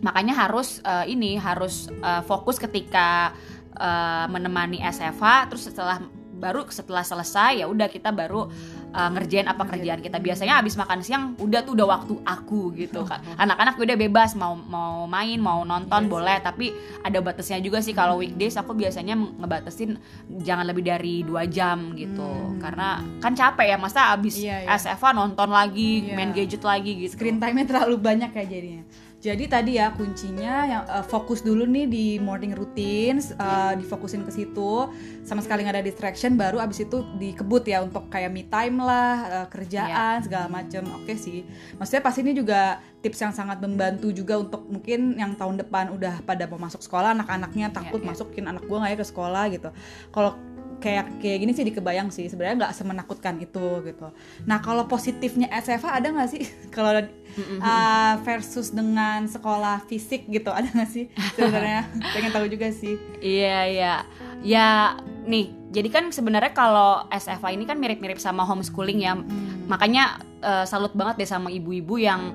makanya 0.01 0.35
harus 0.35 0.81
eh, 0.83 1.11
ini 1.11 1.35
harus 1.37 1.91
eh, 1.91 2.23
fokus 2.25 2.57
ketika 2.57 3.35
eh, 3.75 4.27
menemani 4.27 4.79
SFA 4.83 5.47
terus 5.47 5.65
setelah 5.65 6.01
baru 6.35 6.67
setelah 6.67 7.01
selesai 7.03 7.63
ya 7.63 7.67
udah 7.67 7.87
kita 7.87 8.11
baru 8.11 8.51
eh, 8.91 9.09
ngerjain 9.09 9.47
apa 9.47 9.63
kerjaan 9.65 10.01
kita 10.01 10.19
biasanya 10.19 10.59
habis 10.59 10.75
makan 10.75 10.99
siang 10.99 11.39
udah 11.39 11.63
tuh 11.63 11.73
udah 11.73 11.87
waktu 11.89 12.19
aku 12.21 12.75
gitu 12.75 13.07
kan 13.07 13.23
anak-anak 13.37 13.79
udah 13.79 13.95
bebas 13.97 14.35
mau 14.35 14.59
mau 14.59 15.07
main 15.07 15.39
mau 15.39 15.63
nonton 15.63 15.87
Iya 15.95 16.03
sih. 16.03 16.11
boleh 16.11 16.37
tapi 16.43 16.67
ada 17.01 17.19
batasnya 17.19 17.59
juga 17.59 17.79
sih 17.79 17.93
kalau 17.93 18.19
weekdays 18.19 18.55
aku 18.55 18.75
biasanya 18.75 19.15
ngebatasin 19.15 20.03
jangan 20.37 20.67
lebih 20.67 20.83
dari 20.85 21.23
dua 21.23 21.47
jam 21.47 21.95
gitu 21.95 22.27
Hmm. 22.27 22.59
karena 22.59 22.89
kan 23.19 23.33
capek 23.33 23.67
ya 23.69 23.77
masa 23.77 24.11
abis 24.11 24.35
Iya, 24.37 24.67
iya. 24.67 24.75
SFA 24.75 25.15
nonton 25.15 25.47
lagi 25.49 26.03
Iya. 26.05 26.13
main 26.13 26.31
gadget 26.31 26.63
lagi 26.63 26.99
gitu 26.99 27.15
screen 27.15 27.39
time-nya 27.39 27.65
terlalu 27.65 27.97
banyak 27.99 28.31
ya 28.31 28.45
jadinya. 28.45 28.83
Jadi 29.23 29.47
tadi 29.47 29.79
ya 29.79 29.95
kuncinya 29.95 30.67
yang 30.67 30.83
eh, 30.83 31.07
fokus 31.07 31.47
dulu 31.47 31.63
nih 31.63 31.87
di 31.87 32.07
morning 32.19 32.59
routines, 32.59 33.31
eh, 33.31 33.73
difokusin 33.79 34.27
ke 34.27 34.35
situ, 34.35 34.91
sama 35.23 35.39
sekali 35.39 35.63
nggak 35.63 35.79
ada 35.79 35.87
distraction, 35.87 36.35
baru 36.35 36.59
abis 36.59 36.83
itu 36.83 37.07
dikebut 37.23 37.63
ya 37.63 37.87
untuk 37.87 38.11
kayak 38.11 38.35
me 38.35 38.43
time 38.51 38.83
lah, 38.83 39.47
eh, 39.47 39.47
kerjaan 39.47 40.27
segala 40.27 40.51
macem. 40.51 40.83
Oke 40.99 41.15
sih, 41.15 41.47
maksudnya 41.79 42.03
pas 42.03 42.19
ini 42.19 42.35
juga 42.35 42.83
tips 42.99 43.23
yang 43.23 43.31
sangat 43.31 43.63
membantu 43.63 44.11
juga 44.11 44.43
untuk 44.43 44.67
mungkin 44.67 45.15
yang 45.15 45.39
tahun 45.39 45.63
depan 45.63 45.95
udah 45.95 46.27
pada 46.27 46.51
mau 46.51 46.59
masuk 46.59 46.83
sekolah, 46.83 47.15
anak-anaknya 47.15 47.71
takut 47.71 48.03
iya. 48.03 48.11
masukin 48.11 48.51
anak 48.51 48.67
gua 48.67 48.83
nggak 48.83 48.93
ya 48.95 48.99
ke 48.99 49.07
sekolah 49.07 49.45
gitu. 49.55 49.71
Kalau 50.11 50.35
kayak 50.83 51.23
kayak 51.23 51.39
gini 51.47 51.53
sih 51.55 51.63
dikebayang 51.63 52.11
sih. 52.11 52.27
Sebenarnya 52.27 52.67
nggak 52.67 52.75
semenakutkan 52.75 53.39
itu 53.39 53.81
gitu. 53.87 54.11
Nah 54.45 54.59
kalau 54.59 54.91
positifnya 54.91 55.47
SFA 55.63 56.03
ada 56.03 56.11
nggak 56.11 56.31
sih? 56.31 56.43
Kalau 56.75 56.99
uh, 56.99 58.15
versus 58.27 58.75
dengan 58.75 59.25
sekolah 59.31 59.87
fisik 59.87 60.27
gitu 60.27 60.51
ada 60.51 60.67
nggak 60.67 60.91
sih? 60.91 61.07
Sebenarnya 61.39 61.87
pengen 62.19 62.33
tahu 62.35 62.51
juga 62.51 62.75
sih. 62.75 62.99
Iya 63.23 63.59
iya. 63.71 63.95
Ya 64.43 64.99
nih 65.23 65.63
jadi 65.73 65.89
kan 65.89 66.05
sebenarnya 66.13 66.53
kalau 66.53 67.09
SFA 67.09 67.55
ini 67.55 67.65
kan 67.65 67.81
mirip-mirip 67.81 68.21
sama 68.21 68.45
homeschooling 68.45 69.07
ya. 69.07 69.15
Hmm. 69.17 69.65
makanya 69.71 70.21
uh, 70.43 70.67
salut 70.69 70.93
banget 70.93 71.25
deh 71.25 71.31
sama 71.31 71.49
ibu-ibu 71.49 71.97
yang 71.97 72.35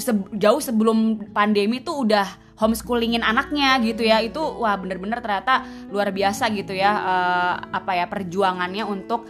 se 0.00 0.12
jauh 0.36 0.60
sebelum 0.60 1.30
pandemi 1.30 1.80
tuh 1.80 2.08
udah 2.08 2.26
homeschoolingin 2.60 3.24
anaknya 3.24 3.80
gitu 3.80 4.04
ya. 4.04 4.20
Itu 4.20 4.44
wah 4.60 4.76
bener-bener 4.76 5.24
ternyata 5.24 5.64
luar 5.88 6.12
biasa 6.12 6.52
gitu 6.52 6.76
ya 6.76 6.92
uh, 6.92 7.54
apa 7.72 7.96
ya 7.96 8.04
perjuangannya 8.06 8.84
untuk 8.84 9.24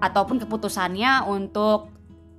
ataupun 0.00 0.40
keputusannya 0.40 1.28
untuk 1.28 1.92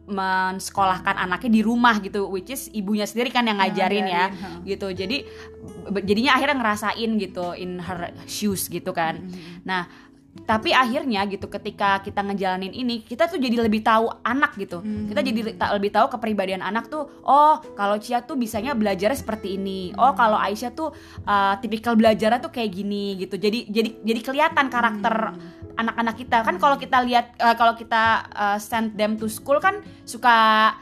mensekolahkan 0.10 1.22
anaknya 1.22 1.52
di 1.54 1.62
rumah 1.62 2.02
gitu 2.02 2.26
which 2.34 2.50
is 2.50 2.66
ibunya 2.74 3.06
sendiri 3.06 3.30
kan 3.30 3.46
yang 3.46 3.62
ngajarin, 3.62 4.10
ya 4.10 4.26
gitu. 4.66 4.90
Jadi 4.90 5.22
jadinya 6.02 6.34
akhirnya 6.34 6.58
ngerasain 6.58 7.12
gitu 7.22 7.54
in 7.54 7.78
her 7.78 8.10
shoes 8.26 8.66
gitu 8.68 8.90
kan. 8.90 9.22
Mm 9.22 9.30
-hmm. 9.30 9.56
nah 9.62 9.86
tapi 10.46 10.74
akhirnya 10.74 11.26
gitu 11.26 11.50
ketika 11.50 12.02
kita 12.06 12.22
ngejalanin 12.22 12.74
ini 12.74 13.02
kita 13.02 13.30
tuh 13.30 13.42
jadi 13.42 13.66
lebih 13.66 13.82
tahu 13.82 14.10
anak 14.22 14.58
gitu 14.58 14.82
hmm. 14.82 15.10
kita 15.14 15.22
jadi 15.26 15.40
lebih 15.78 15.92
tahu 15.94 16.06
kepribadian 16.10 16.62
anak 16.62 16.90
tuh 16.90 17.10
oh 17.26 17.62
kalau 17.74 17.98
Cia 17.98 18.22
tuh 18.26 18.38
bisanya 18.38 18.74
belajar 18.78 19.14
seperti 19.14 19.58
ini 19.58 19.94
oh 19.98 20.14
kalau 20.14 20.38
Aisyah 20.38 20.74
tuh 20.74 20.94
uh, 21.26 21.54
tipikal 21.62 21.98
belajarnya 21.98 22.42
tuh 22.46 22.54
kayak 22.54 22.72
gini 22.72 23.18
gitu 23.18 23.38
jadi 23.38 23.70
jadi 23.70 23.90
jadi 24.06 24.20
kelihatan 24.22 24.70
karakter 24.70 25.34
hmm. 25.34 25.80
anak-anak 25.82 26.16
kita 26.18 26.38
kan 26.46 26.56
kalau 26.62 26.78
kita 26.78 26.98
lihat 27.06 27.34
uh, 27.42 27.54
kalau 27.58 27.74
kita 27.74 28.26
uh, 28.34 28.58
send 28.62 28.98
them 28.98 29.18
to 29.18 29.26
school 29.30 29.58
kan 29.58 29.82
suka 30.06 30.74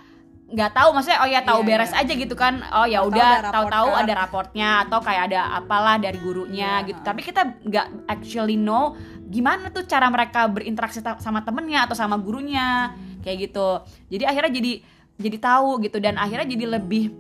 nggak 0.48 0.72
tahu 0.72 0.96
maksudnya 0.96 1.20
oh 1.20 1.28
ya 1.28 1.44
tahu 1.44 1.60
yeah, 1.60 1.68
beres 1.68 1.92
yeah. 1.92 2.02
aja 2.08 2.14
gitu 2.16 2.36
kan 2.40 2.64
oh 2.72 2.88
ya 2.88 3.04
udah 3.04 3.52
tahu-tahu 3.52 3.92
ada 3.92 4.14
raportnya 4.16 4.88
atau 4.88 5.04
kayak 5.04 5.28
ada 5.28 5.60
apalah 5.60 6.00
dari 6.00 6.16
gurunya 6.24 6.80
yeah. 6.80 6.88
gitu 6.88 7.00
tapi 7.04 7.20
kita 7.20 7.60
nggak 7.68 8.08
actually 8.08 8.56
know 8.56 8.96
gimana 9.28 9.70
tuh 9.70 9.84
cara 9.86 10.08
mereka 10.08 10.48
berinteraksi 10.48 11.04
sama 11.20 11.44
temennya 11.44 11.86
atau 11.86 11.96
sama 11.96 12.16
gurunya? 12.18 12.96
Kayak 13.22 13.52
gitu. 13.52 13.70
Jadi 14.12 14.24
akhirnya 14.24 14.52
jadi 14.56 14.74
jadi 15.18 15.38
tahu 15.42 15.84
gitu 15.84 15.98
dan 16.00 16.16
akhirnya 16.16 16.48
jadi 16.48 16.80
lebih 16.80 17.12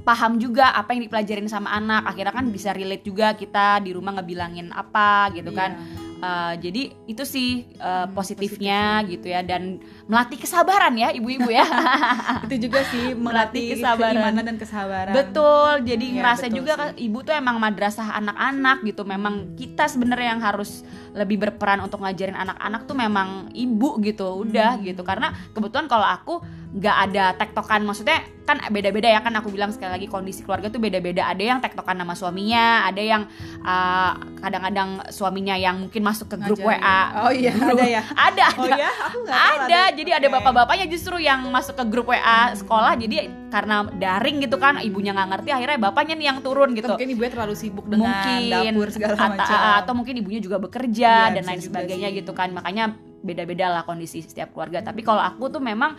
paham 0.00 0.40
juga 0.40 0.72
apa 0.72 0.92
yang 0.96 1.08
dipelajarin 1.08 1.48
sama 1.48 1.72
anak. 1.72 2.04
Akhirnya 2.04 2.34
kan 2.34 2.46
bisa 2.52 2.76
relate 2.76 3.04
juga 3.04 3.32
kita 3.34 3.80
di 3.80 3.96
rumah 3.96 4.20
ngebilangin 4.20 4.72
apa 4.72 5.32
gitu 5.32 5.52
kan. 5.56 5.76
Yeah 5.76 6.09
Uh, 6.20 6.52
jadi 6.60 6.92
itu 7.08 7.24
sih 7.24 7.64
uh, 7.80 8.04
positifnya 8.12 9.00
Positif. 9.00 9.12
gitu 9.16 9.26
ya 9.32 9.40
dan 9.40 9.80
melatih 10.04 10.36
kesabaran 10.36 10.92
ya 11.00 11.08
ibu-ibu 11.16 11.48
ya. 11.48 11.64
itu 12.44 12.68
juga 12.68 12.84
sih 12.92 13.16
melatih, 13.16 13.80
kesabaran 13.80 14.20
keimanan 14.20 14.44
dan 14.44 14.56
kesabaran. 14.60 15.14
Betul. 15.16 15.72
Jadi 15.88 16.06
ya, 16.12 16.14
ngerasa 16.20 16.46
betul 16.52 16.56
juga 16.60 16.72
sih. 16.92 17.08
ibu 17.08 17.18
tuh 17.24 17.32
emang 17.32 17.56
madrasah 17.56 18.20
anak-anak 18.20 18.84
gitu. 18.84 19.02
Memang 19.08 19.56
kita 19.56 19.88
sebenarnya 19.88 20.36
yang 20.36 20.42
harus 20.44 20.84
lebih 21.16 21.40
berperan 21.40 21.80
untuk 21.80 22.04
ngajarin 22.04 22.36
anak-anak 22.36 22.84
tuh 22.84 22.96
memang 22.96 23.48
ibu 23.56 23.96
gitu. 24.04 24.44
Udah 24.44 24.76
hmm. 24.76 24.92
gitu. 24.92 25.02
Karena 25.02 25.32
kebetulan 25.56 25.88
kalau 25.88 26.04
aku 26.04 26.44
nggak 26.70 26.96
ada 27.10 27.24
tektokan. 27.34 27.82
Maksudnya 27.82 28.22
kan 28.46 28.58
beda-beda 28.74 29.06
ya 29.06 29.22
kan 29.22 29.30
aku 29.38 29.54
bilang 29.54 29.70
sekali 29.70 29.94
lagi 29.94 30.06
kondisi 30.10 30.42
keluarga 30.42 30.70
tuh 30.70 30.82
beda-beda. 30.82 31.26
Ada 31.30 31.42
yang 31.42 31.58
tektokan 31.62 31.98
nama 31.98 32.14
suaminya 32.18 32.86
ada 32.86 33.02
yang 33.02 33.22
uh, 33.62 34.12
kadang-kadang 34.42 35.06
suaminya 35.10 35.54
yang 35.54 35.86
mungkin 35.86 36.02
masuk 36.02 36.34
ke 36.34 36.36
grup 36.38 36.58
Ngajarin. 36.62 36.82
WA 36.82 37.00
oh 37.26 37.32
iya 37.34 37.52
grup, 37.54 37.78
ada 37.78 37.84
ya? 37.86 38.02
Ada 38.10 38.44
ada. 38.50 38.58
Oh, 38.58 38.66
ya? 38.66 38.90
Aku 39.06 39.18
ada, 39.26 39.34
ada. 39.66 39.80
Jadi 39.94 40.10
okay. 40.10 40.20
ada 40.22 40.28
bapak-bapaknya 40.30 40.86
justru 40.90 41.16
yang 41.22 41.46
masuk 41.50 41.74
ke 41.78 41.84
grup 41.90 42.10
WA 42.10 42.54
sekolah. 42.54 42.94
Jadi 42.98 43.16
karena 43.50 43.86
daring 43.90 44.36
gitu 44.46 44.56
kan 44.62 44.78
ibunya 44.82 45.10
nggak 45.10 45.28
ngerti 45.36 45.50
akhirnya 45.50 45.78
bapaknya 45.78 46.14
nih 46.18 46.26
yang 46.30 46.38
turun 46.42 46.74
gitu. 46.74 46.90
Mungkin 46.90 47.10
ibunya 47.10 47.30
terlalu 47.30 47.54
sibuk 47.58 47.86
dengan 47.90 48.10
mungkin, 48.14 48.50
dapur 48.50 48.88
segala 48.94 49.14
macam. 49.18 49.58
atau 49.82 49.92
mungkin 49.94 50.14
ibunya 50.22 50.40
juga 50.42 50.62
bekerja 50.62 51.30
ya, 51.30 51.34
dan 51.34 51.42
lain 51.46 51.62
sebagainya 51.62 52.08
sih. 52.10 52.18
gitu 52.22 52.30
kan. 52.34 52.54
Makanya 52.54 52.94
beda-beda 53.20 53.68
lah 53.68 53.82
kondisi 53.84 54.24
setiap 54.24 54.50
keluarga. 54.56 54.80
Tapi 54.80 55.04
kalau 55.04 55.20
aku 55.20 55.52
tuh 55.52 55.62
memang 55.62 55.94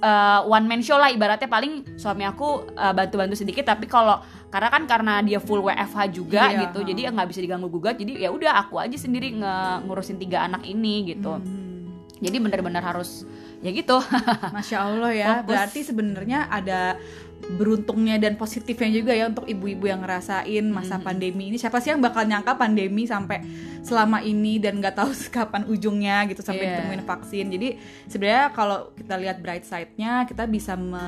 uh, 0.00 0.40
one 0.48 0.66
man 0.66 0.80
show 0.80 0.96
lah 0.96 1.12
ibaratnya 1.12 1.46
paling 1.46 1.96
suami 1.96 2.24
aku 2.26 2.72
uh, 2.74 2.92
bantu-bantu 2.92 3.36
sedikit 3.38 3.68
tapi 3.68 3.86
kalau 3.86 4.18
karena 4.50 4.68
kan 4.72 4.82
karena 4.88 5.14
dia 5.22 5.38
full 5.38 5.62
WFH 5.62 5.98
juga 6.10 6.50
iya, 6.50 6.66
gitu 6.66 6.82
jadi 6.82 7.14
nggak 7.14 7.28
bisa 7.30 7.40
diganggu 7.40 7.70
gugat 7.70 7.96
jadi 8.00 8.26
ya 8.26 8.30
udah 8.34 8.66
aku 8.66 8.82
aja 8.82 8.96
sendiri 8.98 9.38
nge 9.38 9.86
ngurusin 9.86 10.18
tiga 10.18 10.42
anak 10.48 10.66
ini 10.66 11.14
gitu 11.14 11.38
hmm. 11.38 12.18
jadi 12.18 12.36
bener-bener 12.42 12.82
harus 12.82 13.24
ya 13.60 13.70
gitu 13.70 14.00
masya 14.56 14.88
allah 14.88 15.12
ya 15.12 15.28
Fokus. 15.40 15.48
berarti 15.52 15.80
sebenarnya 15.86 16.48
ada 16.50 16.96
beruntungnya 17.40 18.20
dan 18.20 18.36
positifnya 18.36 18.90
juga 18.92 19.12
ya 19.16 19.26
untuk 19.26 19.48
ibu-ibu 19.48 19.88
yang 19.88 20.04
ngerasain 20.04 20.64
masa 20.70 21.00
hmm. 21.00 21.04
pandemi 21.04 21.44
ini 21.50 21.56
siapa 21.56 21.80
sih 21.80 21.90
yang 21.90 22.02
bakal 22.04 22.22
nyangka 22.22 22.54
pandemi 22.54 23.08
sampai 23.08 23.42
selama 23.80 24.20
ini 24.20 24.60
dan 24.60 24.78
nggak 24.78 24.94
tahu 24.94 25.10
kapan 25.36 25.64
ujungnya 25.66 26.28
gitu 26.28 26.44
sampai 26.44 26.68
yeah. 26.68 26.72
ditemuin 26.78 27.04
vaksin 27.08 27.46
jadi 27.48 27.68
sebenarnya 28.06 28.46
kalau 28.52 28.92
kita 28.94 29.14
lihat 29.16 29.36
bright 29.40 29.64
side-nya 29.64 30.28
kita 30.28 30.44
bisa 30.46 30.76
me 30.76 31.02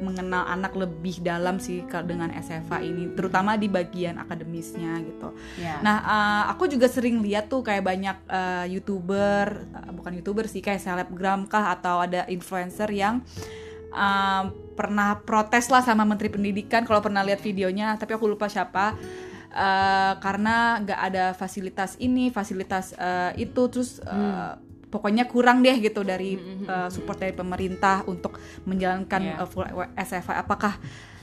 mengenal 0.00 0.48
anak 0.48 0.72
lebih 0.72 1.20
dalam 1.20 1.60
sih 1.60 1.84
dengan 1.84 2.32
SFA 2.32 2.80
ini 2.80 3.12
terutama 3.12 3.60
di 3.60 3.68
bagian 3.68 4.16
akademisnya 4.16 4.96
gitu. 5.04 5.36
Yeah. 5.60 5.84
Nah, 5.84 5.96
uh, 6.00 6.42
aku 6.56 6.72
juga 6.72 6.88
sering 6.88 7.20
lihat 7.20 7.52
tuh 7.52 7.60
kayak 7.60 7.84
banyak 7.84 8.16
uh, 8.26 8.64
youtuber, 8.64 9.68
uh, 9.76 9.92
bukan 9.92 10.16
youtuber 10.16 10.48
sih 10.48 10.64
kayak 10.64 10.80
selebgram 10.80 11.44
kah 11.44 11.76
atau 11.76 12.00
ada 12.00 12.24
influencer 12.32 12.88
yang 12.90 13.20
uh, 13.94 14.50
pernah 14.74 15.20
protes 15.22 15.68
lah 15.68 15.84
sama 15.84 16.08
Menteri 16.08 16.32
Pendidikan 16.32 16.88
kalau 16.88 17.04
pernah 17.04 17.20
lihat 17.20 17.44
videonya 17.44 17.94
tapi 18.00 18.16
aku 18.16 18.26
lupa 18.30 18.48
siapa 18.48 18.96
uh, 19.52 20.12
karena 20.18 20.80
nggak 20.80 21.00
ada 21.12 21.24
fasilitas 21.36 22.00
ini 22.00 22.32
fasilitas 22.32 22.96
uh, 22.96 23.34
itu 23.36 23.62
terus 23.68 24.00
uh, 24.06 24.56
hmm. 24.56 24.88
pokoknya 24.88 25.28
kurang 25.28 25.60
deh 25.60 25.76
gitu 25.78 26.00
dari 26.02 26.40
uh, 26.66 26.88
support 26.88 27.20
dari 27.20 27.36
pemerintah 27.36 28.06
untuk 28.08 28.40
menjalankan 28.64 29.22
yeah. 29.36 29.42
uh, 29.42 29.48
full 29.48 29.66
SFA 29.94 30.40
apakah 30.42 30.80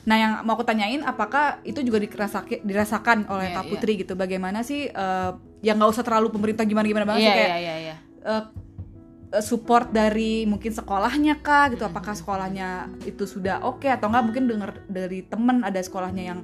Nah, 0.07 0.15
yang 0.15 0.33
mau 0.47 0.55
aku 0.55 0.63
tanyain, 0.63 1.03
apakah 1.03 1.59
itu 1.67 1.83
juga 1.83 1.99
dirasakan, 1.99 2.63
dirasakan 2.63 3.27
oleh 3.27 3.51
yeah, 3.51 3.59
Kak 3.59 3.67
Putri 3.67 3.91
yeah. 3.99 4.01
gitu? 4.07 4.15
Bagaimana 4.15 4.63
sih, 4.63 4.87
uh, 4.87 5.35
yang 5.59 5.75
nggak 5.75 5.91
usah 5.91 6.07
terlalu 6.07 6.31
pemerintah 6.31 6.63
gimana-gimana 6.63 7.03
banget 7.03 7.27
yeah, 7.27 7.27
sih 7.27 7.35
kayak 7.35 7.51
yeah, 7.51 7.59
yeah, 7.59 7.77
yeah. 7.91 7.97
Uh, 8.23 8.43
support 9.43 9.91
dari 9.91 10.47
mungkin 10.47 10.71
sekolahnya 10.71 11.43
kah 11.43 11.67
gitu 11.75 11.83
apakah 11.83 12.15
sekolahnya 12.15 12.87
itu 13.03 13.27
sudah 13.27 13.59
oke 13.67 13.83
okay, 13.83 13.91
atau 13.91 14.07
enggak 14.07 14.23
mungkin 14.23 14.43
dengar 14.47 14.71
dari 14.87 15.27
temen 15.27 15.67
ada 15.67 15.83
sekolahnya 15.83 16.23
yang 16.23 16.39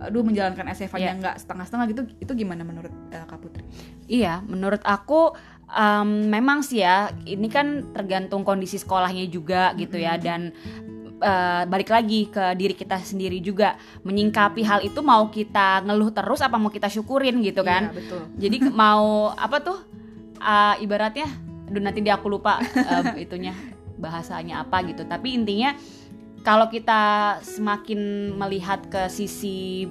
aduh 0.00 0.24
menjalankan 0.24 0.64
SFA-nya 0.72 1.12
yeah. 1.12 1.20
nggak 1.20 1.36
setengah-setengah 1.44 1.86
gitu 1.92 2.02
itu 2.24 2.32
gimana 2.32 2.64
menurut 2.64 2.88
uh, 3.12 3.26
Kak 3.28 3.36
Putri? 3.36 3.62
Iya, 4.08 4.40
menurut 4.48 4.80
aku 4.80 5.36
um, 5.68 6.08
memang 6.24 6.64
sih 6.64 6.80
ya 6.80 7.12
ini 7.28 7.52
kan 7.52 7.92
tergantung 7.92 8.40
kondisi 8.40 8.80
sekolahnya 8.80 9.28
juga 9.28 9.76
gitu 9.76 10.00
ya 10.00 10.16
dan 10.16 10.56
uh, 11.20 11.68
balik 11.68 11.92
lagi 11.92 12.32
ke 12.32 12.56
diri 12.56 12.72
kita 12.72 12.96
sendiri 12.96 13.44
juga 13.44 13.76
menyingkapi 14.00 14.64
hal 14.64 14.80
itu 14.80 15.04
mau 15.04 15.28
kita 15.28 15.84
ngeluh 15.84 16.16
terus 16.16 16.40
apa 16.40 16.56
mau 16.56 16.72
kita 16.72 16.88
syukurin 16.88 17.44
gitu 17.44 17.60
kan? 17.60 17.92
Iya, 17.92 17.96
betul. 18.00 18.20
Jadi 18.40 18.56
mau 18.72 19.36
apa 19.36 19.56
tuh 19.60 19.78
uh, 20.40 20.80
ibaratnya 20.80 21.49
Aduh 21.70 21.78
nanti 21.78 22.02
dia 22.02 22.18
aku 22.18 22.26
lupa 22.26 22.58
uh, 22.60 23.14
itunya 23.24 23.54
bahasanya 23.96 24.66
apa 24.66 24.82
gitu. 24.84 25.06
Tapi 25.06 25.38
intinya 25.38 25.72
kalau 26.42 26.66
kita 26.66 27.36
semakin 27.44 28.32
melihat 28.34 28.82
ke 28.90 29.06
sisi 29.06 29.86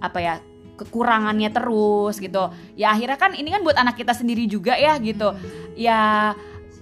apa 0.00 0.18
ya 0.18 0.34
kekurangannya 0.80 1.52
terus 1.52 2.16
gitu. 2.16 2.48
Ya 2.78 2.96
akhirnya 2.96 3.20
kan 3.20 3.36
ini 3.36 3.52
kan 3.52 3.60
buat 3.60 3.76
anak 3.76 4.00
kita 4.00 4.16
sendiri 4.16 4.48
juga 4.48 4.80
ya 4.80 4.96
gitu. 4.96 5.36
Ya 5.76 6.32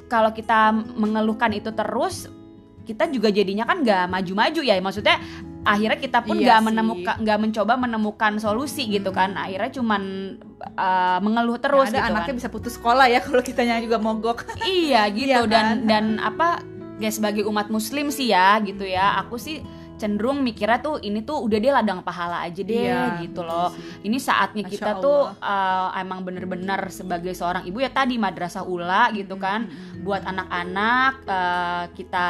kalau 0.06 0.30
kita 0.30 0.70
mengeluhkan 0.94 1.50
itu 1.50 1.74
terus 1.74 2.30
kita 2.86 3.04
juga 3.12 3.28
jadinya 3.28 3.66
kan 3.66 3.82
nggak 3.82 4.06
maju-maju 4.06 4.60
ya. 4.62 4.78
Maksudnya 4.78 5.18
akhirnya 5.68 5.98
kita 6.00 6.18
pun 6.24 6.40
iya 6.40 6.44
nggak 6.48 6.60
iya 6.60 6.66
menemukan 6.66 7.14
nggak 7.20 7.38
mencoba 7.44 7.72
menemukan 7.76 8.32
solusi 8.40 8.88
gitu 8.88 9.12
kan 9.12 9.36
akhirnya 9.36 9.70
cuman 9.76 10.02
uh, 10.74 11.18
mengeluh 11.20 11.60
terus 11.60 11.92
ada 11.92 12.00
gitu 12.00 12.08
anaknya 12.08 12.32
kan. 12.32 12.38
bisa 12.40 12.48
putus 12.48 12.74
sekolah 12.80 13.06
ya 13.06 13.20
kalau 13.26 13.44
kitanya 13.44 13.76
juga 13.84 14.00
mogok 14.00 14.48
iya 14.64 15.04
gitu 15.12 15.28
iya, 15.28 15.44
kan? 15.44 15.50
dan 15.52 15.66
dan 15.84 16.04
apa 16.24 16.64
ya 16.98 17.12
sebagai 17.12 17.44
umat 17.46 17.68
muslim 17.68 18.08
sih 18.08 18.32
ya 18.32 18.56
gitu 18.64 18.88
ya 18.88 19.20
aku 19.20 19.36
sih 19.36 19.60
cenderung 19.98 20.46
mikirnya 20.46 20.78
tuh 20.78 21.02
ini 21.02 21.26
tuh 21.26 21.42
udah 21.42 21.58
deh 21.58 21.74
ladang 21.74 22.00
pahala 22.06 22.46
aja 22.46 22.62
deh 22.62 22.86
iya, 22.86 23.18
gitu 23.18 23.42
loh. 23.42 23.74
Sih. 23.74 24.06
Ini 24.06 24.18
saatnya 24.22 24.62
Masya 24.62 24.72
kita 24.78 24.90
Allah. 24.94 25.02
tuh 25.02 25.20
uh, 25.42 25.88
emang 25.98 26.22
bener-bener 26.22 26.80
sebagai 26.94 27.34
seorang 27.34 27.66
ibu 27.66 27.82
ya 27.82 27.90
tadi 27.90 28.14
madrasah 28.14 28.62
ula 28.62 29.10
gitu 29.10 29.34
kan, 29.34 29.66
hmm. 29.66 30.06
buat 30.06 30.22
anak-anak 30.22 31.14
uh, 31.26 31.84
kita 31.98 32.28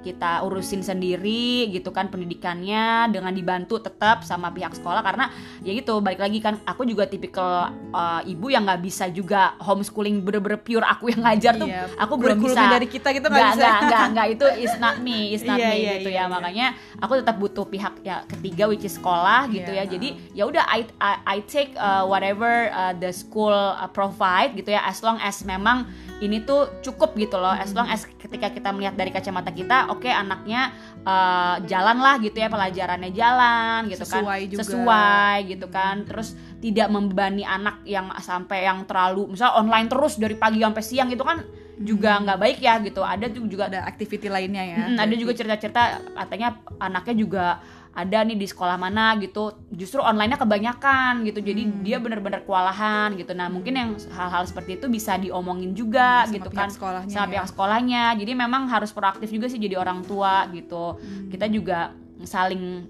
kita 0.00 0.44
urusin 0.44 0.80
sendiri 0.80 1.68
gitu 1.68 1.92
kan 1.92 2.08
pendidikannya 2.08 3.12
dengan 3.12 3.32
dibantu 3.32 3.80
tetap 3.80 4.24
sama 4.24 4.48
pihak 4.50 4.72
sekolah 4.72 5.04
karena 5.04 5.28
ya 5.60 5.76
gitu 5.76 6.00
balik 6.00 6.20
lagi 6.20 6.40
kan 6.40 6.56
aku 6.64 6.88
juga 6.88 7.04
tipikal 7.04 7.72
uh, 7.92 8.20
ibu 8.24 8.48
yang 8.48 8.64
nggak 8.64 8.80
bisa 8.80 9.06
juga 9.12 9.54
homeschooling 9.60 10.24
bener-bener 10.24 10.60
pure 10.60 10.84
aku 10.84 11.12
yang 11.12 11.22
ngajar 11.24 11.56
tuh 11.60 11.68
Iya, 11.70 11.86
aku 12.00 12.14
belum 12.16 12.38
bisa 12.40 12.62
dari 12.66 12.88
kita 12.88 13.12
gitu 13.12 13.28
nggak 13.28 13.52
nggak 13.60 13.78
nggak 13.86 14.04
nggak 14.16 14.26
itu 14.34 14.46
is 14.64 14.74
not 14.80 14.96
me 15.04 15.36
is 15.36 15.44
not 15.44 15.60
Iya, 15.60 15.68
me 15.68 15.76
iya, 15.76 15.92
gitu 16.00 16.10
iya, 16.10 16.18
ya 16.18 16.24
iya. 16.26 16.32
makanya 16.32 16.66
aku 16.98 17.12
tetap 17.20 17.36
butuh 17.36 17.64
pihak 17.68 17.94
ya 18.02 18.24
ketiga 18.26 18.64
which 18.66 18.82
is 18.88 18.96
sekolah 18.96 19.46
gitu 19.52 19.70
Iya. 19.70 19.84
ya 19.84 19.92
jadi 19.92 20.08
ya 20.32 20.42
udah 20.48 20.64
I, 20.66 20.80
I 20.98 21.14
I 21.24 21.38
take 21.44 21.76
uh, 21.76 22.08
whatever 22.08 22.72
uh, 22.72 22.96
the 22.96 23.12
school 23.12 23.52
uh, 23.52 23.86
provide 23.92 24.56
gitu 24.56 24.72
ya 24.72 24.82
as 24.88 25.04
long 25.04 25.20
as 25.20 25.44
memang 25.44 25.84
ini 26.20 26.44
tuh 26.44 26.80
cukup 26.84 27.16
gitu 27.16 27.40
loh. 27.40 27.52
As 27.52 27.72
long 27.72 27.88
as 27.88 28.04
ketika 28.04 28.52
kita 28.52 28.68
melihat 28.70 28.94
dari 28.94 29.08
kacamata 29.08 29.50
kita 29.50 29.88
oke 29.88 30.06
anaknya 30.06 30.70
uh, 31.02 31.56
jalan 31.64 31.98
lah 31.98 32.20
gitu 32.20 32.36
ya 32.36 32.52
pelajarannya 32.52 33.10
jalan 33.10 33.88
gitu 33.88 34.04
Sesuai 34.04 34.40
kan 34.46 34.52
juga. 34.52 34.60
sesuai 34.62 35.36
gitu 35.48 35.66
kan. 35.72 35.96
Terus 36.04 36.28
tidak 36.60 36.88
membebani 36.92 37.42
anak 37.42 37.80
yang 37.88 38.12
sampai 38.20 38.68
yang 38.68 38.84
terlalu 38.84 39.32
misal 39.32 39.56
online 39.56 39.88
terus 39.88 40.20
dari 40.20 40.36
pagi 40.36 40.60
sampai 40.60 40.84
siang 40.84 41.08
itu 41.08 41.24
kan 41.24 41.40
juga 41.80 42.20
nggak 42.20 42.38
baik 42.38 42.58
ya 42.60 42.76
gitu. 42.84 43.00
Ada 43.00 43.26
juga 43.32 43.72
ada 43.72 43.88
activity 43.88 44.28
lainnya 44.28 44.62
ya. 44.62 44.78
Mm, 44.92 44.96
ada 45.00 45.14
juga 45.16 45.32
cerita-cerita 45.32 45.82
katanya 46.12 46.60
anaknya 46.76 47.14
juga 47.16 47.44
ada 47.92 48.22
nih 48.22 48.34
di 48.34 48.46
sekolah 48.46 48.76
mana 48.76 49.18
gitu 49.18 49.50
justru 49.68 49.98
online-nya 50.00 50.38
kebanyakan 50.38 51.24
gitu 51.24 51.40
jadi 51.40 51.62
Hmm. 51.62 51.82
dia 51.82 51.98
benar-benar 51.98 52.42
kewalahan 52.42 53.14
gitu 53.14 53.32
nah 53.32 53.46
mungkin 53.46 53.74
yang 53.74 53.90
hal-hal 54.08 54.44
seperti 54.44 54.76
itu 54.76 54.86
bisa 54.86 55.16
diomongin 55.16 55.72
juga 55.72 56.22
Sama 56.22 56.34
gitu 56.36 56.48
kan 56.50 56.68
sekolahnya 56.68 57.10
sama 57.10 57.24
ya. 57.24 57.30
pihak 57.32 57.46
sekolahnya 57.48 58.02
jadi 58.16 58.32
memang 58.36 58.62
harus 58.66 58.90
proaktif 58.90 59.26
juga 59.28 59.46
sih 59.46 59.58
jadi 59.58 59.74
orang 59.74 60.02
tua 60.02 60.46
gitu 60.50 60.96
Hmm. 60.96 61.28
kita 61.28 61.46
juga 61.46 61.90
saling 62.22 62.86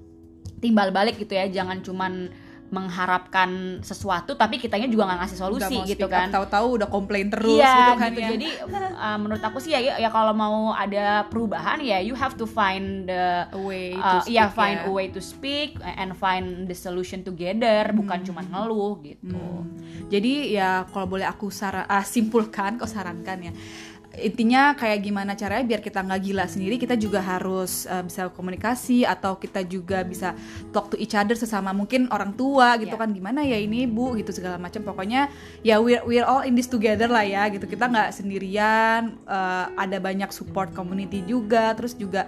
timbal 0.59 0.91
balik 0.91 1.17
gitu 1.17 1.33
ya 1.33 1.49
jangan 1.49 1.81
cuman 1.81 2.29
mengharapkan 2.71 3.83
sesuatu 3.83 4.39
tapi 4.39 4.63
kitanya 4.63 4.87
juga 4.87 5.11
nggak 5.11 5.19
ngasih 5.27 5.39
solusi 5.39 5.75
mau 5.77 5.87
gitu 5.87 6.07
kan 6.07 6.31
tahu-tahu 6.31 6.81
udah 6.81 6.89
komplain 6.89 7.27
terus 7.29 7.59
iya 7.59 7.75
gitu 7.75 7.93
kan 7.99 8.11
gitu 8.15 8.23
ya. 8.23 8.29
jadi 8.39 8.49
uh, 8.97 9.19
menurut 9.19 9.43
aku 9.43 9.59
sih 9.59 9.75
ya 9.75 9.99
ya 9.99 10.09
kalau 10.09 10.31
mau 10.31 10.71
ada 10.73 11.27
perubahan 11.27 11.83
ya 11.83 11.99
you 11.99 12.15
have 12.15 12.39
to 12.39 12.47
find 12.47 13.11
the 13.11 13.47
a 13.51 13.61
way 13.61 13.95
to 13.95 14.03
uh, 14.03 14.23
speak 14.23 14.35
ya 14.39 14.47
find 14.49 14.79
ya. 14.83 14.89
a 14.89 14.91
way 14.91 15.07
to 15.11 15.21
speak 15.21 15.75
and 15.83 16.15
find 16.15 16.71
the 16.71 16.77
solution 16.77 17.27
together 17.27 17.91
bukan 17.91 18.23
cuma 18.23 18.47
ngeluh 18.47 18.97
gitu 19.03 19.41
Hmm. 19.41 19.67
Jadi 20.11 20.59
ya 20.59 20.85
kalau 20.91 21.07
boleh 21.07 21.27
aku 21.27 21.55
saran, 21.55 21.87
ah, 21.87 22.03
simpulkan, 22.03 22.77
kok 22.77 22.91
sarankan 22.91 23.39
ya. 23.51 23.53
Intinya 24.11 24.75
kayak 24.75 25.07
gimana 25.07 25.39
caranya 25.39 25.63
biar 25.63 25.79
kita 25.79 26.03
nggak 26.03 26.21
gila 26.21 26.45
sendiri, 26.45 26.77
kita 26.77 26.99
juga 26.99 27.23
harus 27.23 27.87
uh, 27.87 28.03
bisa 28.03 28.27
komunikasi 28.29 29.07
atau 29.07 29.39
kita 29.39 29.63
juga 29.63 30.03
bisa 30.03 30.35
talk 30.75 30.91
to 30.91 30.99
each 30.99 31.15
other 31.15 31.39
sesama 31.39 31.71
mungkin 31.71 32.11
orang 32.11 32.35
tua 32.35 32.75
gitu 32.77 32.91
Ya. 32.91 33.01
kan 33.01 33.15
gimana 33.15 33.47
ya 33.47 33.55
ini 33.55 33.87
bu 33.87 34.19
gitu 34.19 34.35
segala 34.35 34.59
macam. 34.59 34.83
Pokoknya 34.83 35.31
ya 35.63 35.79
we're 35.79 36.03
we're 36.03 36.27
all 36.27 36.43
in 36.43 36.59
this 36.59 36.67
together 36.67 37.07
lah 37.07 37.23
ya 37.23 37.47
gitu. 37.49 37.71
Kita 37.71 37.87
nggak 37.87 38.11
sendirian, 38.11 39.15
uh, 39.25 39.71
ada 39.79 40.03
banyak 40.03 40.35
support 40.35 40.75
community 40.75 41.23
juga, 41.23 41.71
terus 41.79 41.95
juga 41.95 42.27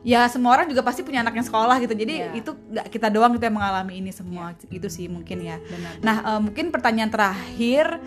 ya 0.00 0.24
semua 0.32 0.56
orang 0.56 0.64
juga 0.64 0.80
pasti 0.80 1.04
punya 1.04 1.20
anak 1.20 1.36
yang 1.36 1.44
sekolah 1.44 1.76
gitu 1.78 1.92
jadi 1.92 2.32
Iya. 2.32 2.40
itu 2.40 2.50
nggak 2.56 2.88
kita 2.88 3.12
doang 3.12 3.36
gitu 3.36 3.44
yang 3.44 3.60
mengalami 3.60 4.00
ini 4.00 4.08
semua 4.08 4.56
itu 4.72 4.88
sih 4.88 5.12
mungkin 5.12 5.44
ya 5.44 5.60
benar 5.60 5.92
Nah, 6.00 6.16
eh, 6.24 6.40
mungkin 6.40 6.72
pertanyaan 6.72 7.12
terakhir, 7.12 8.00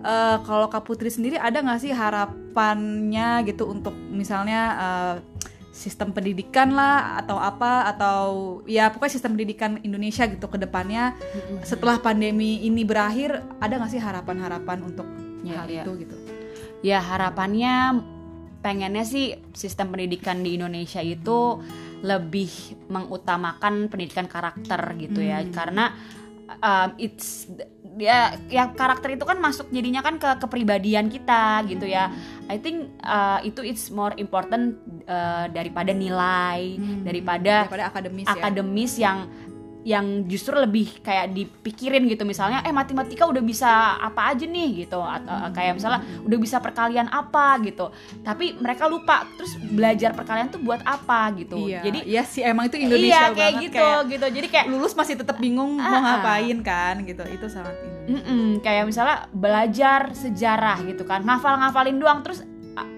eh, 0.00 0.36
kalau 0.42 0.66
Kak 0.66 0.82
Putri 0.82 1.08
sendiri 1.08 1.36
ada 1.36 1.58
nggak 1.58 1.80
sih 1.80 1.92
harapannya 1.92 3.44
gitu 3.44 3.66
untuk 3.66 3.92
misalnya 3.94 4.60
eh, 4.76 5.16
sistem 5.70 6.10
pendidikan 6.10 6.74
lah 6.74 7.22
atau 7.22 7.38
apa 7.38 7.86
atau 7.86 8.18
ya 8.66 8.90
pokoknya 8.90 9.14
sistem 9.14 9.38
pendidikan 9.38 9.78
Indonesia 9.80 10.26
gitu 10.26 10.50
ke 10.50 10.58
depannya 10.58 11.14
setelah 11.62 11.98
pandemi 11.98 12.66
ini 12.66 12.82
berakhir 12.82 13.30
ada 13.58 13.78
nggak 13.78 13.88
sih 13.88 14.02
harapan-harapan 14.02 14.78
untuk 14.82 15.06
Ya, 15.38 15.62
hal 15.62 15.70
ya. 15.70 15.86
itu 15.86 16.02
gitu? 16.02 16.16
ya 16.82 16.98
harapannya 16.98 18.02
pengennya 18.58 19.06
sih 19.06 19.38
sistem 19.54 19.94
pendidikan 19.94 20.42
di 20.42 20.58
Indonesia 20.58 20.98
itu 20.98 21.62
lebih 22.02 22.50
mengutamakan 22.90 23.86
pendidikan 23.86 24.26
karakter 24.26 24.82
gitu 24.98 25.22
ya 25.22 25.38
Hmm. 25.40 25.54
karena 25.54 25.84
um, 26.58 26.90
it's 26.98 27.46
ya 27.98 28.18
ya 28.46 28.70
karakter 28.70 29.12
itu 29.12 29.22
kan 29.22 29.36
masuk 29.36 29.66
jadinya 29.68 30.00
kan 30.00 30.16
ke 30.16 30.30
kepribadian 30.38 31.10
kita 31.10 31.66
gitu 31.66 31.84
ya 31.84 32.08
I 32.46 32.56
think 32.56 32.94
uh, 33.02 33.42
itu 33.42 33.60
it's 33.60 33.90
more 33.90 34.14
important 34.16 34.78
uh, 35.04 35.50
daripada 35.50 35.90
nilai 35.90 36.78
Hmm. 36.78 37.02
daripada 37.02 37.66
Daripada 37.66 37.84
akademis 37.90 38.24
ya. 38.24 38.32
akademis 38.32 38.92
yang 38.96 39.18
yang 39.80 40.04
justru 40.24 40.52
lebih 40.52 41.00
kayak 41.00 41.30
dipikirin 41.30 42.04
gitu 42.04 42.22
misalnya 42.22 42.60
eh 42.60 42.70
matematika 42.70 43.24
udah 43.24 43.40
bisa 43.40 43.68
apa 43.96 44.30
aja 44.30 44.42
nih 44.42 44.84
gitu 44.84 44.98
atau 44.98 45.30
Hmm. 45.38 45.52
kayak 45.52 45.72
misalnya 45.74 46.00
udah 46.20 46.38
bisa 46.38 46.58
perkalian 46.58 47.06
apa 47.06 47.62
gitu 47.62 47.88
tapi 48.20 48.54
mereka 48.54 48.84
lupa 48.84 49.22
terus 49.32 49.54
belajar 49.56 50.12
perkalian 50.12 50.48
tuh 50.48 50.58
buat 50.58 50.82
apa 50.82 51.30
gitu 51.36 51.56
Iya, 51.60 51.80
jadi 51.80 51.98
iya 52.04 52.22
sih 52.22 52.42
emang 52.42 52.66
itu 52.66 52.76
Indonesia 52.76 53.06
iya 53.06 53.22
kayak 53.30 53.36
banget 53.54 53.64
gitu 53.64 53.86
gitu 54.10 54.26
jadi 54.34 54.46
kayak 54.48 54.66
lulus 54.68 54.92
masih 54.92 55.14
tetap 55.14 55.38
bingung 55.38 55.74
mau 55.74 55.84
Ah, 55.84 55.94
ah. 55.94 56.02
ngapain 56.18 56.58
kan 56.60 56.94
gitu. 57.00 57.22
Itu 57.24 57.46
sangat 57.46 57.74
Indonesia. 57.76 58.06
Mm-mm, 58.08 58.46
kayak 58.58 58.84
misalnya 58.84 59.16
belajar 59.30 60.00
sejarah 60.12 60.78
gitu 60.82 61.02
kan 61.02 61.22
ngafal-ngafalin 61.22 61.96
doang 61.96 62.20
terus 62.20 62.42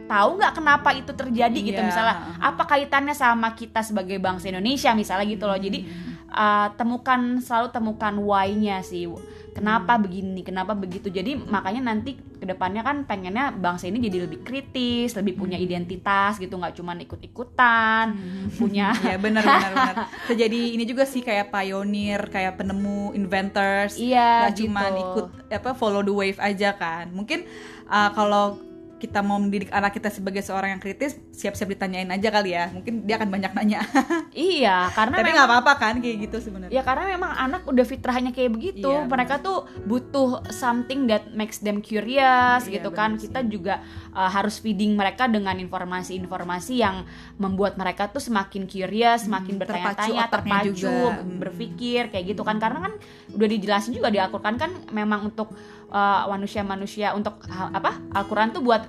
tahu 0.06 0.36
nggak 0.36 0.54
kenapa 0.54 0.90
itu 0.92 1.12
terjadi 1.12 1.54
gitu 1.56 1.78
Iya. 1.78 1.86
misalnya 1.86 2.14
apa 2.36 2.66
kaitannya 2.66 3.14
sama 3.14 3.52
kita 3.52 3.78
sebagai 3.80 4.18
bangsa 4.18 4.50
Indonesia 4.50 4.90
misalnya 4.92 5.22
gitu 5.24 5.46
loh 5.46 5.54
jadi 5.54 5.86
uh, 6.30 6.68
temukan 6.78 7.38
selalu 7.42 7.68
temukan 7.74 8.14
why-nya 8.18 8.82
sih 8.82 9.10
kenapa 9.50 9.98
begini 9.98 10.46
kenapa 10.46 10.78
begitu 10.78 11.10
jadi 11.10 11.34
makanya 11.34 11.90
nanti 11.90 12.14
ke 12.14 12.46
depannya 12.46 12.80
kan 12.86 13.04
pengennya 13.04 13.52
bangsa 13.52 13.90
ini 13.90 13.98
jadi 14.00 14.24
lebih 14.24 14.46
kritis 14.46 15.12
lebih 15.18 15.36
punya 15.36 15.58
identitas 15.58 16.38
gitu 16.38 16.56
nggak 16.56 16.78
cuman 16.78 17.02
ikut-ikutan 17.04 18.14
punya 18.56 18.94
Iya 19.00 19.16
benar 19.24 19.42
benar 19.42 19.72
benar. 19.72 19.96
Jadi 20.40 20.60
ini 20.76 20.84
juga 20.86 21.04
sih 21.08 21.22
kayak 21.24 21.50
pioneer, 21.52 22.22
kayak 22.28 22.58
penemu, 22.60 23.12
inventors. 23.16 23.96
iya 23.96 24.48
Gak 24.48 24.56
gitu 24.56 24.70
cuman 24.70 24.92
ikut 24.96 25.26
apa 25.50 25.70
follow 25.74 26.02
the 26.04 26.14
wave 26.14 26.40
aja 26.40 26.74
kan. 26.76 27.10
Mungkin 27.12 27.46
uh, 27.88 28.10
kalau 28.14 28.69
kita 29.00 29.24
mau 29.24 29.40
mendidik 29.40 29.72
anak 29.72 29.96
kita 29.96 30.12
sebagai 30.12 30.44
seorang 30.44 30.76
yang 30.76 30.82
kritis, 30.84 31.16
siap-siap 31.32 31.72
ditanyain 31.72 32.06
aja 32.06 32.28
kali 32.28 32.52
ya. 32.52 32.68
Mungkin 32.68 33.08
dia 33.08 33.16
akan 33.16 33.32
banyak 33.32 33.52
nanya. 33.56 33.80
iya 34.36 34.92
karena 34.92 35.16
Tapi 35.24 35.30
nggak 35.32 35.48
apa-apa 35.48 35.72
kan 35.74 35.94
kayak 35.98 36.28
gitu 36.28 36.36
sebenarnya. 36.44 36.70
Ya 36.76 36.84
karena 36.84 37.08
memang 37.08 37.32
anak 37.32 37.64
udah 37.64 37.86
fitrahnya 37.88 38.30
kayak 38.30 38.52
begitu. 38.52 38.92
Iya, 38.92 39.08
Mereka 39.08 39.40
tuh 39.40 39.64
butuh 39.88 40.44
something 40.52 41.08
that 41.08 41.32
makes 41.32 41.58
them 41.58 41.80
curious 41.80 42.68
Iya, 42.68 42.76
gitu 42.78 42.92
kan. 42.92 43.16
sih. 43.16 43.32
Kita 43.32 43.40
juga 43.48 43.80
uh, 44.12 44.28
harus 44.28 44.60
feeding 44.60 44.92
mereka 44.92 45.24
dengan 45.24 45.56
informasi-informasi 45.56 46.74
yang 46.76 47.08
membuat 47.36 47.80
mereka 47.80 48.12
tuh 48.12 48.20
semakin 48.20 48.68
curious, 48.68 49.24
semakin 49.24 49.56
Hmm, 49.56 49.62
terpacu 49.64 50.12
bertanya-tanya, 50.12 50.24
terpacu, 50.28 50.70
juga. 50.76 51.16
Hmm. 51.16 51.38
berpikir 51.40 52.02
kayak 52.12 52.24
gitu 52.36 52.42
kan. 52.44 52.60
Karena 52.60 52.84
kan 52.84 52.92
udah 53.32 53.48
dijelasin 53.48 53.96
juga 53.96 54.12
di 54.12 54.20
Al-Qur'an 54.20 54.60
kan 54.60 54.70
memang 54.92 55.32
untuk 55.32 55.48
uh, 55.90 56.26
manusia-manusia 56.30 57.12
untuk 57.12 57.42
ha- 57.46 57.70
apa? 57.70 57.98
Al-Qur'an 58.14 58.50
tuh 58.50 58.62
buat 58.62 58.86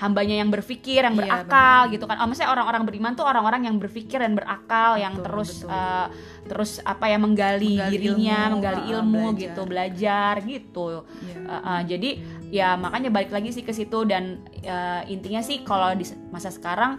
hambanya 0.00 0.40
yang 0.40 0.48
berpikir, 0.48 1.04
yang 1.04 1.12
Iya, 1.12 1.44
berakal 1.44 1.92
gitu 1.92 2.08
kan. 2.08 2.16
Oh, 2.24 2.26
maksudnya 2.26 2.48
orang-orang 2.48 2.88
beriman 2.88 3.12
tuh 3.12 3.28
orang-orang 3.28 3.68
yang 3.68 3.76
berpikir 3.76 4.16
dan 4.16 4.32
berakal, 4.32 4.96
yang 4.96 5.12
Betul, 5.12 5.24
terus 5.28 5.50
betul. 5.60 5.76
uh, 5.76 6.06
terus 6.48 6.70
apa 6.88 7.04
ya 7.12 7.20
menggali, 7.20 7.76
Menggali 7.76 7.92
dirinya, 7.92 8.38
ilmu, 8.48 8.52
menggali 8.56 8.80
uh, 8.80 8.90
ilmu 8.96 9.24
belajar. 9.28 9.40
gitu, 9.44 9.60
belajar 9.68 10.32
gitu. 10.48 10.86
Iya. 11.20 11.36
Uh, 11.44 11.52
uh, 11.52 11.80
jadi 11.84 12.10
ya 12.50 12.68
makanya 12.80 13.12
balik 13.12 13.30
lagi 13.30 13.52
sih 13.52 13.60
ke 13.62 13.76
situ 13.76 14.08
dan 14.08 14.40
uh, 14.64 15.04
intinya 15.04 15.44
sih 15.44 15.62
kalau 15.62 15.92
di 15.92 16.08
masa 16.32 16.48
sekarang 16.48 16.96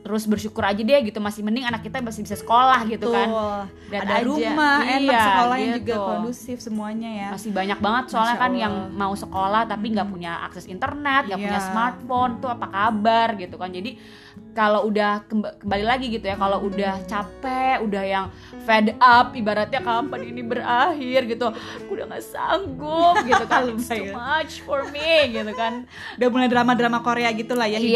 terus 0.00 0.24
bersyukur 0.24 0.64
aja 0.64 0.80
deh 0.80 1.00
gitu 1.04 1.20
masih 1.20 1.44
mending 1.44 1.62
anak 1.62 1.84
kita 1.84 2.00
masih 2.00 2.24
bisa 2.24 2.32
sekolah 2.34 2.88
gitu 2.88 3.12
kan. 3.12 3.28
Betul. 3.28 3.60
Dan 3.92 4.00
Ada 4.00 4.14
aja. 4.16 4.24
rumah, 4.24 4.78
enak 4.80 5.12
Iya, 5.12 5.20
sekolah 5.28 5.56
yang 5.56 5.72
juga 5.76 5.84
gitu. 5.92 6.00
kondusif 6.08 6.56
semuanya 6.58 7.10
ya. 7.12 7.28
Masih 7.30 7.50
banyak 7.52 7.78
banget 7.78 8.04
soalnya 8.08 8.36
kan 8.36 8.52
yang 8.54 8.74
mau 8.96 9.12
sekolah 9.12 9.62
tapi 9.64 9.86
nggak 9.92 10.08
punya 10.08 10.32
akses 10.42 10.64
internet, 10.64 11.28
nggak 11.28 11.36
Iya. 11.36 11.46
punya 11.46 11.60
smartphone 11.60 12.32
tuh 12.38 12.48
apa 12.48 12.66
kabar 12.66 13.28
gitu 13.36 13.60
kan. 13.60 13.68
Jadi 13.68 14.00
kalau 14.50 14.84
udah 14.84 15.22
kemba- 15.24 15.54
kembali 15.56 15.84
lagi 15.84 16.06
gitu 16.08 16.22
ya, 16.22 16.34
kalau 16.34 16.58
udah 16.62 16.94
capek, 17.04 17.80
udah 17.80 18.02
yang 18.02 18.26
fed 18.60 18.92
up 18.96 19.32
ibaratnya 19.32 19.78
kapan 19.78 20.20
ini 20.24 20.42
berakhir 20.42 21.20
gitu. 21.24 21.46
Aku 21.48 21.90
udah 21.92 22.06
nggak 22.08 22.24
sanggup 22.24 23.14
gitu 23.22 23.44
kan. 23.44 23.62
It's 23.70 23.86
too 23.86 23.94
Lebay 23.94 24.02
ya. 24.02 24.12
much 24.12 24.54
for 24.60 24.80
me 24.86 25.10
gitu 25.32 25.52
kan. 25.52 25.86
Udah 26.16 26.28
mulai 26.28 26.48
drama-drama 26.48 26.98
Korea 27.00 27.30
gitu 27.30 27.52
lah 27.52 27.66
ya 27.66 27.78
Iya 27.78 27.86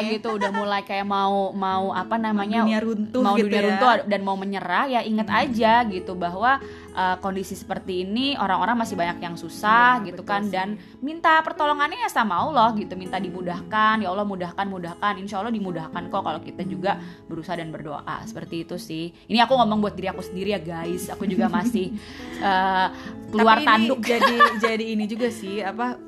hidupnya. 0.00 0.10
gitu 0.12 0.28
udah 0.32 0.50
mulai 0.50 0.80
kayak 0.80 1.04
mau 1.04 1.50
mau 1.50 1.90
apa 1.90 2.14
namanya 2.16 2.62
Dunia 2.62 2.80
runtuh 2.80 3.20
mau 3.20 3.34
gitu 3.34 3.46
dunia 3.46 3.58
ya. 3.58 3.64
runtuh 3.68 3.90
dan 4.06 4.20
mau 4.20 4.34
menyerah 4.34 4.84
ya 4.88 5.00
inget 5.00 5.26
aja 5.26 5.82
gitu 5.84 6.14
bahwa 6.14 6.62
uh, 6.92 7.16
kondisi 7.18 7.54
seperti 7.54 8.02
ini 8.02 8.34
orang-orang 8.34 8.76
masih 8.76 8.94
banyak 8.94 9.18
yang 9.20 9.34
susah 9.34 9.74
Ya, 9.96 10.06
gitu 10.06 10.20
betul 10.20 10.30
kan 10.30 10.42
sih. 10.42 10.52
dan 10.52 10.68
minta 11.00 11.38
pertolongannya 11.40 11.98
ya 11.98 12.08
sama 12.08 12.38
Allah 12.38 12.70
gitu 12.72 12.94
minta 12.94 13.16
dimudahkan 13.16 13.98
ya 13.98 14.08
Allah 14.08 14.24
mudahkan 14.24 14.64
mudahkan 14.64 15.12
insya 15.16 15.38
Allah 15.38 15.50
dimudahkan 15.50 15.83
kok 15.90 16.22
kalau 16.22 16.40
kita 16.40 16.62
juga 16.64 16.96
berusaha 17.26 17.56
dan 17.56 17.68
berdoa. 17.68 18.22
Seperti 18.24 18.62
itu 18.62 18.76
sih. 18.78 19.10
Ini 19.26 19.42
aku 19.44 19.56
ngomong 19.58 19.82
buat 19.82 19.94
diri 19.96 20.08
aku 20.08 20.22
sendiri 20.22 20.54
ya 20.54 20.60
guys. 20.60 21.10
Aku 21.10 21.24
juga 21.26 21.50
masih 21.50 21.92
uh, 22.44 22.88
keluar 23.28 23.60
Tapi 23.60 23.64
ini 23.64 23.68
tanduk. 23.68 23.98
jadi 24.04 24.36
jadi 24.64 24.84
ini 24.96 25.04
juga 25.04 25.28
sih 25.28 25.60
apa 25.60 25.98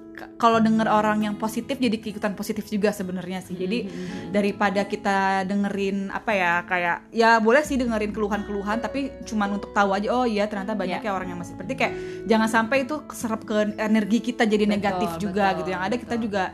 kalau 0.40 0.64
denger 0.64 0.88
orang 0.88 1.28
yang 1.28 1.36
positif 1.36 1.76
jadi 1.76 1.92
ikutan 2.00 2.32
positif 2.32 2.64
juga 2.72 2.88
sebenarnya 2.88 3.44
sih. 3.44 3.52
Jadi 3.52 3.84
daripada 4.32 4.88
kita 4.88 5.44
dengerin 5.44 6.08
apa 6.08 6.32
ya 6.32 6.52
kayak 6.64 7.12
ya 7.12 7.36
boleh 7.36 7.60
sih 7.60 7.76
dengerin 7.76 8.16
keluhan-keluhan 8.16 8.80
tapi 8.80 9.12
cuman 9.28 9.60
untuk 9.60 9.76
tahu 9.76 9.92
aja 9.92 10.08
oh 10.08 10.24
iya 10.24 10.48
ternyata 10.48 10.72
banyak 10.72 11.04
Ya. 11.04 11.12
ya 11.12 11.12
orang 11.12 11.36
yang 11.36 11.38
masih 11.44 11.52
seperti 11.52 11.72
kayak 11.76 11.94
jangan 12.24 12.48
sampai 12.48 12.88
itu 12.88 12.96
keserap 13.04 13.44
ke 13.44 13.76
energi 13.76 14.24
kita 14.24 14.48
jadi 14.48 14.64
Betul, 14.64 14.74
negatif 14.80 15.10
juga 15.20 15.52
betul, 15.52 15.58
gitu. 15.60 15.68
Yang 15.76 15.82
ada 15.84 15.96
kita 16.00 16.14
betul. 16.16 16.24
juga 16.24 16.44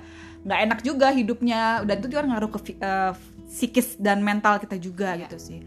nggak 0.42 0.61
enak 0.68 0.78
juga 0.83 1.09
hidupnya. 1.14 1.83
Dan 1.87 1.94
itu 2.02 2.09
juga 2.12 2.22
ngaruh 2.26 2.50
ke 2.50 2.59
eh, 2.78 3.12
psikis 3.52 4.00
dan 4.00 4.24
mental 4.24 4.57
kita 4.59 4.81
juga 4.81 5.14
Iya. 5.14 5.28
gitu 5.28 5.37
sih. 5.38 5.59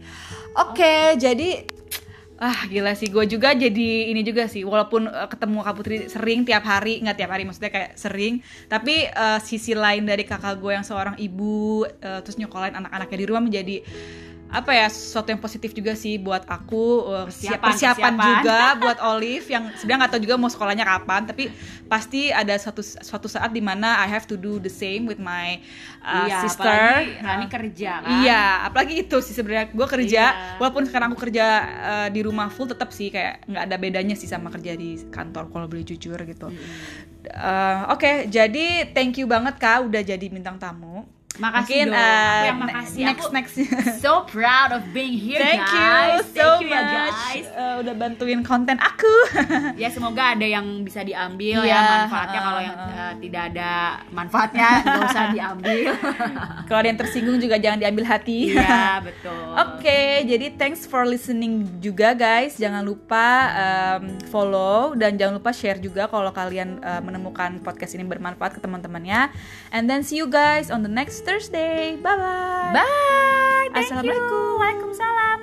Oke 0.58 1.14
jadi 1.16 1.76
Ah 2.36 2.68
gila 2.68 2.92
sih, 2.92 3.08
gue 3.08 3.24
juga 3.24 3.56
jadi 3.56 4.12
ini 4.12 4.20
juga 4.20 4.44
sih. 4.44 4.60
Walaupun 4.60 5.08
eh, 5.08 5.28
ketemu 5.32 5.64
Kak 5.64 5.72
Putri 5.72 5.96
sering 6.12 6.44
tiap 6.44 6.68
hari 6.68 7.00
Nggak 7.00 7.16
tiap 7.16 7.30
hari, 7.32 7.48
maksudnya 7.48 7.72
kayak 7.72 7.96
sering. 7.96 8.44
Tapi 8.68 9.08
eh, 9.08 9.38
sisi 9.40 9.72
lain 9.72 10.04
dari 10.04 10.28
kakak 10.28 10.60
gue 10.60 10.76
yang 10.76 10.84
seorang 10.84 11.16
ibu 11.16 11.88
eh, 11.88 12.20
Terus 12.20 12.36
nyokolain 12.36 12.76
anak-anaknya 12.76 13.16
di 13.16 13.26
rumah 13.26 13.40
menjadi 13.40 13.76
apa 14.48 14.70
ya 14.70 14.86
sesuatu 14.86 15.26
yang 15.26 15.38
positif 15.38 15.70
juga 15.70 15.92
sih 15.92 16.16
buat 16.16 16.46
aku 16.46 16.84
eh, 17.04 17.26
siap- 17.28 17.58
Persiapan, 17.58 17.66
persiapan, 17.66 18.12
persiapan. 18.12 18.26
juga 18.38 18.58
buat 18.82 18.98
Olive 19.08 19.46
yang 19.46 19.64
sebenarnya 19.72 19.98
nggak 20.00 20.12
tahu 20.12 20.22
juga 20.22 20.34
mau 20.36 20.46
sekolahnya 20.46 20.84
kapan 20.84 21.22
tapi 21.24 21.44
pasti 21.84 22.30
ada 22.30 22.54
suatu 22.54 22.78
suatu 22.80 23.26
saat 23.26 23.50
di 23.50 23.60
mana 23.60 23.98
I 23.98 24.08
have 24.08 24.24
to 24.24 24.34
do 24.34 24.56
the 24.56 24.70
same 24.70 25.04
with 25.04 25.18
my 25.18 25.58
uh, 26.00 26.24
Iya, 26.24 26.38
sister 26.42 26.62
apalagi 26.62 27.10
Nah, 27.16 27.32
Rani 27.32 27.46
kerja 27.48 27.92
kan 27.96 28.10
Iya, 28.16 28.42
apalagi 28.64 28.94
itu 29.00 29.16
sih 29.18 29.32
sebenarnya 29.32 29.66
gue 29.68 29.86
kerja, 29.88 30.24
Iya. 30.28 30.56
walaupun 30.56 30.82
sekarang 30.84 31.08
aku 31.08 31.20
kerja 31.22 31.46
uh, 31.60 32.08
di 32.08 32.20
rumah 32.20 32.46
full, 32.46 32.66
tetap 32.66 32.90
sih 32.90 33.08
kayak 33.08 33.42
nggak 33.44 33.64
ada 33.64 33.76
bedanya 33.76 34.14
sih 34.14 34.26
sama 34.26 34.48
kerja 34.48 34.72
di 34.72 34.94
kantor 35.06 35.48
kalau 35.48 35.66
boleh 35.66 35.82
jujur 35.82 36.16
gitu. 36.18 36.48
Uh, 37.26 37.90
Oke, 37.90 38.26
jadi 38.26 38.66
thank 38.88 39.16
you 39.16 39.26
banget 39.26 39.56
kak 39.56 39.82
udah 39.82 40.00
jadi 40.00 40.26
bintang 40.26 40.56
tamu. 40.56 41.02
Makasih 41.36 41.60
Mungkin 41.60 41.86
dong. 41.88 41.96
uh, 41.96 42.06
Aku 42.06 42.44
yang 42.44 42.58
makasih. 42.58 43.02
next 43.04 43.22
Aku 43.22 43.34
next. 43.34 43.54
so 44.02 44.12
proud 44.24 44.70
of 44.70 44.82
being 44.90 45.14
here 45.14 45.36
Thank 45.36 45.62
you 45.62 45.78
guys 45.78 46.24
so 46.26 46.56
Thank 46.56 46.64
you 46.64 46.68
ya 46.70 46.80
much 46.80 46.92
guys 47.12 47.46
uh, 47.52 47.74
udah 47.80 47.94
bantuin 47.94 48.40
konten 48.40 48.76
aku. 48.76 49.14
ya 49.82 49.88
semoga 49.88 50.32
ada 50.32 50.44
yang 50.44 50.64
bisa 50.80 51.00
diambil 51.00 51.60
Iya, 51.60 51.70
ya 51.70 51.80
manfaatnya 52.02 52.40
kalau 52.40 52.60
yang 52.60 52.76
uh, 52.76 52.82
uh. 52.82 52.96
uh, 52.96 53.12
tidak 53.18 53.42
ada 53.50 53.70
manfaatnya 54.08 54.68
nggak 54.82 55.02
usah 55.06 55.24
diambil 55.30 55.88
kalau 56.64 56.78
ada 56.80 56.88
yang 56.88 56.98
tersinggung 56.98 57.36
juga 57.36 57.56
jangan 57.56 57.78
diambil 57.78 58.04
hati. 58.06 58.50
iya 58.50 59.00
betul 59.00 59.34
Oke, 59.56 60.00
jadi 60.24 60.52
thanks 60.52 60.84
for 60.84 61.04
listening 61.04 61.64
juga 61.80 62.12
guys. 62.12 62.56
Jangan 62.56 62.80
lupa 62.80 63.26
um, 63.52 64.04
follow 64.28 64.92
dan 64.92 65.16
jangan 65.16 65.40
lupa 65.40 65.48
share 65.50 65.76
juga 65.76 66.06
kalau 66.06 66.28
kalian 66.28 66.76
uh, 66.80 67.00
menemukan 67.00 67.56
podcast 67.60 67.96
ini 67.96 68.04
bermanfaat 68.04 68.56
ke 68.56 68.60
teman-temannya. 68.60 69.32
And 69.72 69.88
then 69.88 70.04
see 70.04 70.20
you 70.20 70.28
guys 70.28 70.68
on 70.68 70.84
the 70.84 70.92
next 70.92 71.24
Thursday. 71.26 71.98
Bye 71.98 72.14
bye. 72.14 72.70
bye 72.70 72.86
thank 73.74 73.74
you 73.74 73.82
Assalamualaikum. 73.82 74.62
Waalaikumsalam 74.62 75.38